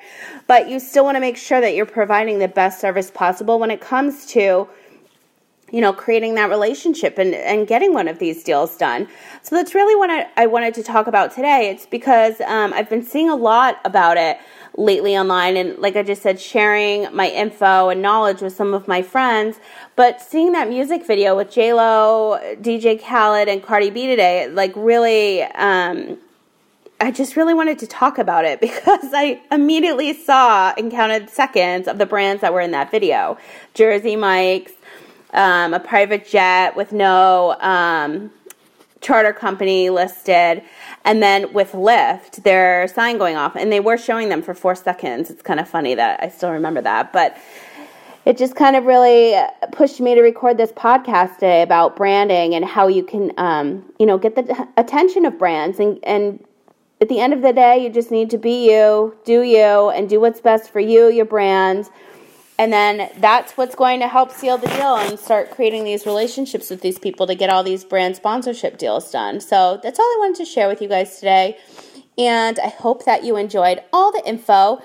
but 0.47 0.69
you 0.69 0.79
still 0.79 1.05
want 1.05 1.17
to 1.17 1.21
make 1.21 1.39
sure 1.39 1.59
that 1.59 1.75
you're 1.75 1.87
providing 1.87 2.41
the 2.41 2.49
best 2.49 2.79
service 2.79 3.11
possible 3.11 3.59
when 3.59 3.71
it 3.71 3.81
comes 3.81 4.27
to 4.27 4.69
you 5.73 5.81
know, 5.81 5.93
creating 5.93 6.35
that 6.35 6.51
relationship 6.51 7.19
and, 7.19 7.35
and 7.35 7.67
getting 7.67 7.95
one 7.95 8.07
of 8.07 8.19
these 8.19 8.45
deals 8.45 8.77
done. 8.77 9.09
So 9.43 9.57
that's 9.57 9.75
really 9.75 9.97
what 9.97 10.11
I, 10.11 10.29
I 10.37 10.47
wanted 10.47 10.75
to 10.75 10.83
talk 10.83 11.07
about 11.07 11.33
today. 11.33 11.71
It's 11.71 11.87
because 11.87 12.41
um, 12.43 12.73
I've 12.75 12.91
been 12.91 13.03
seeing 13.03 13.31
a 13.31 13.35
lot 13.35 13.81
about 13.85 14.19
it 14.19 14.39
lately 14.77 15.17
online 15.17 15.57
and 15.57 15.79
like 15.79 15.97
I 15.97 16.03
just 16.03 16.23
said 16.23 16.41
sharing 16.41 17.15
my 17.15 17.29
info 17.29 17.91
and 17.91 18.01
knowledge 18.01 18.41
with 18.41 18.55
some 18.55 18.73
of 18.73 18.89
my 18.89 19.03
friends 19.03 19.59
but 19.97 20.23
seeing 20.23 20.53
that 20.53 20.69
music 20.69 21.07
video 21.07 21.37
with 21.37 21.55
Lo, 21.55 22.39
DJ 22.61 22.99
Khaled 22.99 23.49
and 23.49 23.63
Cardi 23.63 23.91
B 23.91 24.07
today 24.07 24.49
like 24.49 24.73
really 24.75 25.43
um, 25.43 26.17
I 27.03 27.11
just 27.11 27.37
really 27.37 27.53
wanted 27.53 27.79
to 27.81 27.87
talk 27.87 28.17
about 28.17 28.47
it 28.47 28.61
because 28.63 29.11
I 29.13 29.43
immediately 29.51 30.15
saw 30.15 30.73
and 30.79 30.91
counted 30.91 31.29
seconds 31.29 31.87
of 31.87 31.99
the 31.99 32.07
brands 32.07 32.41
that 32.41 32.55
were 32.55 32.63
in 32.63 32.71
that 32.71 32.91
video 32.91 33.37
Jersey 33.75 34.17
Mike's 34.17 34.73
um, 35.33 35.75
a 35.75 35.81
private 35.81 36.27
jet 36.27 36.77
with 36.77 36.93
no 36.93 37.57
um, 37.61 38.31
charter 39.01 39.33
company 39.33 39.91
listed. 39.91 40.63
And 41.05 41.23
then 41.23 41.53
with 41.53 41.73
Lyft, 41.73 42.45
their 42.45 42.87
sign 42.87 43.19
going 43.19 43.37
off, 43.37 43.57
and 43.57 43.73
they 43.73 43.81
were 43.81 43.99
showing 43.99 44.29
them 44.29 44.41
for 44.41 44.55
four 44.55 44.75
seconds. 44.75 45.31
It's 45.31 45.43
kind 45.43 45.59
of 45.59 45.69
funny 45.69 45.95
that 45.95 46.23
I 46.23 46.29
still 46.29 46.53
remember 46.53 46.81
that. 46.83 47.13
But 47.13 47.37
it 48.25 48.39
just 48.39 48.55
kind 48.55 48.77
of 48.77 48.85
really 48.85 49.37
pushed 49.73 50.01
me 50.01 50.15
to 50.15 50.23
record 50.23 50.57
this 50.57 50.71
podcast 50.73 51.35
today 51.35 51.63
about 51.63 51.97
branding 51.97 52.55
and 52.55 52.65
how 52.65 52.87
you 52.87 53.03
can, 53.03 53.33
um, 53.37 53.85
you 53.99 54.07
know, 54.07 54.17
get 54.17 54.37
the 54.37 54.69
attention 54.77 55.25
of 55.25 55.39
brands. 55.39 55.81
And, 55.81 55.99
and 56.05 56.45
at 57.01 57.09
the 57.09 57.19
end 57.19 57.33
of 57.33 57.43
the 57.43 57.53
day, 57.53 57.83
you 57.83 57.91
just 57.91 58.13
need 58.13 58.31
to 58.31 58.39
be 58.39 58.71
you, 58.71 59.17
do 59.25 59.43
you, 59.43 59.91
and 59.91 60.09
do 60.09 60.21
what's 60.21 60.41
best 60.41 60.71
for 60.71 60.79
you, 60.79 61.09
your 61.09 61.25
brand 61.25 61.91
and 62.63 62.73
then 62.73 63.11
that's 63.19 63.57
what's 63.57 63.75
going 63.75 63.99
to 63.99 64.07
help 64.07 64.31
seal 64.31 64.57
the 64.57 64.69
deal 64.69 64.95
and 64.95 65.19
start 65.19 65.51
creating 65.51 65.83
these 65.83 66.07
relationships 66.07 66.71
with 66.71 66.81
these 66.81 66.97
people 66.97 67.27
to 67.27 67.35
get 67.35 67.51
all 67.51 67.65
these 67.65 67.83
brand 67.83 68.15
sponsorship 68.15 68.79
deals 68.79 69.11
done. 69.11 69.41
So 69.41 69.81
that's 69.83 69.99
all 69.99 70.05
I 70.05 70.17
wanted 70.21 70.37
to 70.37 70.45
share 70.45 70.69
with 70.69 70.81
you 70.81 70.87
guys 70.87 71.17
today. 71.17 71.59
And 72.17 72.61
I 72.61 72.69
hope 72.69 73.05
that 73.05 73.25
you 73.25 73.37
enjoyed 73.37 73.83
all 73.93 74.13
the 74.13 74.23
info 74.25 74.81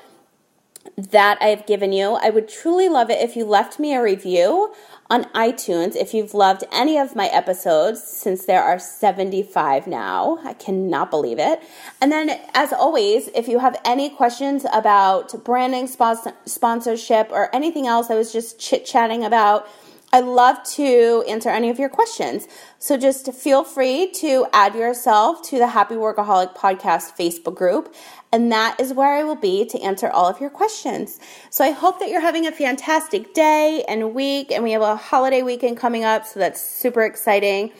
that 0.98 1.38
I 1.40 1.48
have 1.48 1.68
given 1.68 1.94
you. 1.94 2.14
I 2.14 2.32
would 2.32 2.50
truly 2.50 2.90
love 2.90 3.12
it 3.12 3.22
if 3.22 3.36
you 3.36 3.46
left 3.46 3.80
me 3.80 3.94
a 3.94 4.02
review 4.02 4.74
on 5.10 5.26
iTunes 5.26 5.96
if 5.96 6.14
you've 6.14 6.34
loved 6.34 6.64
any 6.72 6.98
of 6.98 7.16
my 7.16 7.28
episodes, 7.28 8.04
since 8.04 8.46
there 8.46 8.62
are 8.62 8.80
75 8.80 9.88
now. 9.88 10.40
I 10.44 10.54
cannot 10.54 11.12
believe 11.12 11.40
it. 11.40 11.62
And 12.02 12.12
then, 12.12 12.32
as 12.54 12.74
always, 12.74 13.30
if 13.30 13.48
you 13.48 13.60
have 13.60 13.80
any 13.86 14.10
questions 14.10 14.66
about 14.74 15.46
branding, 15.46 15.88
sponsorship, 15.88 17.32
or 17.32 17.56
anything 17.56 17.88
else 17.88 18.10
I 18.10 18.16
was 18.16 18.34
just 18.34 18.60
chit 18.60 18.86
chatting 18.86 19.24
about, 19.24 19.68
I 20.14 20.22
love 20.22 20.64
to 20.76 21.24
answer 21.28 21.50
any 21.50 21.70
of 21.70 21.80
your 21.80 21.90
questions. 21.90 22.48
So 22.80 22.98
just 22.98 23.34
feel 23.34 23.66
free 23.66 24.10
to 24.14 24.48
add 24.54 24.74
yourself 24.74 25.42
to 25.50 25.58
the 25.58 25.68
Happy 25.68 25.96
Workaholic 25.96 26.56
Podcast 26.56 27.18
Facebook 27.18 27.56
group 27.56 27.94
and 28.32 28.52
that 28.52 28.80
is 28.80 28.94
where 28.94 29.14
I 29.14 29.24
will 29.24 29.36
be 29.36 29.66
to 29.66 29.80
answer 29.82 30.10
all 30.10 30.28
of 30.28 30.40
your 30.40 30.50
questions. 30.50 31.20
So 31.50 31.64
I 31.64 31.72
hope 31.72 32.00
that 32.00 32.10
you're 32.10 32.22
having 32.22 32.46
a 32.46 32.52
fantastic 32.52 33.34
day 33.34 33.84
and 33.88 34.14
week, 34.14 34.52
and 34.52 34.64
we 34.64 34.72
have 34.72 34.82
a 34.82 34.96
holiday 34.96 35.42
weekend 35.42 35.78
coming 35.78 36.04
up, 36.04 36.26
so 36.26 36.40
that's 36.40 36.62
super 36.62 37.04
exciting. 37.04 37.72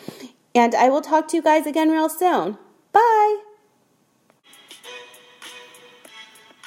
And 0.56 0.74
I 0.74 0.90
will 0.90 1.02
talk 1.02 1.28
to 1.30 1.38
you 1.38 1.44
guys 1.44 1.68
again 1.68 1.90
real 1.90 2.10
soon. 2.10 2.58
Bye. 2.92 3.42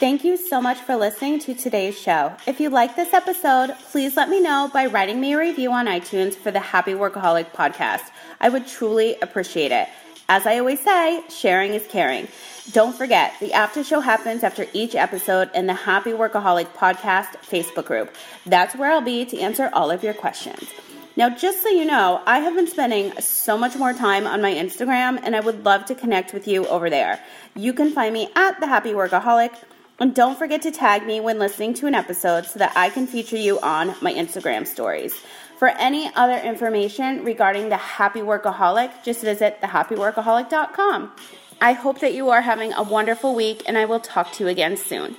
Thank 0.01 0.25
you 0.25 0.39
so 0.39 0.63
much 0.63 0.79
for 0.79 0.97
listening 0.97 1.41
to 1.41 1.55
today's 1.55 1.99
show. 1.99 2.35
If 2.47 2.59
you 2.59 2.71
like 2.71 2.97
this 2.97 3.13
episode, 3.13 3.77
please 3.91 4.17
let 4.17 4.31
me 4.31 4.41
know 4.41 4.71
by 4.73 4.87
writing 4.87 5.21
me 5.21 5.35
a 5.35 5.39
review 5.39 5.73
on 5.73 5.85
iTunes 5.85 6.35
for 6.35 6.51
the 6.51 6.59
Happy 6.59 6.93
Workaholic 6.93 7.53
podcast. 7.53 8.05
I 8.41 8.49
would 8.49 8.67
truly 8.67 9.17
appreciate 9.21 9.73
it. 9.73 9.89
As 10.27 10.47
I 10.47 10.59
always 10.59 10.81
say, 10.81 11.23
sharing 11.29 11.75
is 11.75 11.87
caring. 11.87 12.29
Don't 12.73 12.95
forget, 12.95 13.33
the 13.41 13.55
after 13.55 13.83
show 13.83 14.01
happens 14.01 14.45
after 14.45 14.67
each 14.75 14.95
episode 14.95 15.51
in 15.55 15.67
the 15.67 15.75
Happy 15.75 16.11
Workaholic 16.11 16.75
Podcast 16.75 17.37
Facebook 17.43 17.87
group. 17.87 18.15
That's 18.45 18.77
where 18.77 18.93
I'll 18.93 19.01
be 19.01 19.25
to 19.25 19.41
answer 19.41 19.71
all 19.73 19.91
of 19.91 20.05
your 20.05 20.13
questions. 20.13 20.69
Now, 21.17 21.31
just 21.31 21.63
so 21.63 21.71
you 21.71 21.85
know, 21.85 22.23
I 22.27 22.41
have 22.41 22.55
been 22.55 22.69
spending 22.69 23.19
so 23.19 23.57
much 23.57 23.77
more 23.77 23.93
time 23.95 24.27
on 24.27 24.43
my 24.43 24.53
Instagram 24.53 25.19
and 25.23 25.35
I 25.35 25.41
would 25.41 25.65
love 25.65 25.87
to 25.87 25.95
connect 25.95 26.33
with 26.33 26.47
you 26.47 26.67
over 26.67 26.91
there. 26.91 27.19
You 27.57 27.73
can 27.73 27.93
find 27.93 28.13
me 28.13 28.29
at 28.37 28.61
The 28.61 28.67
Happy 28.67 28.91
Workaholic. 28.91 29.53
And 29.99 30.15
don't 30.15 30.39
forget 30.39 30.63
to 30.63 30.71
tag 30.71 31.05
me 31.05 31.19
when 31.19 31.39
listening 31.39 31.75
to 31.75 31.87
an 31.87 31.95
episode 31.95 32.47
so 32.47 32.59
that 32.59 32.73
I 32.77 32.91
can 32.91 33.07
feature 33.07 33.37
you 33.37 33.59
on 33.61 33.97
my 34.01 34.13
Instagram 34.13 34.67
stories. 34.67 35.15
For 35.59 35.69
any 35.69 36.11
other 36.15 36.39
information 36.39 37.25
regarding 37.25 37.69
the 37.69 37.77
Happy 37.77 38.21
Workaholic, 38.21 39.03
just 39.03 39.23
visit 39.23 39.61
thehappyworkaholic.com. 39.61 41.13
I 41.63 41.73
hope 41.73 41.99
that 41.99 42.15
you 42.15 42.31
are 42.31 42.41
having 42.41 42.73
a 42.73 42.83
wonderful 42.83 43.35
week 43.35 43.63
and 43.67 43.77
I 43.77 43.85
will 43.85 44.01
talk 44.01 44.33
to 44.33 44.45
you 44.45 44.49
again 44.49 44.79
soon. 44.79 45.17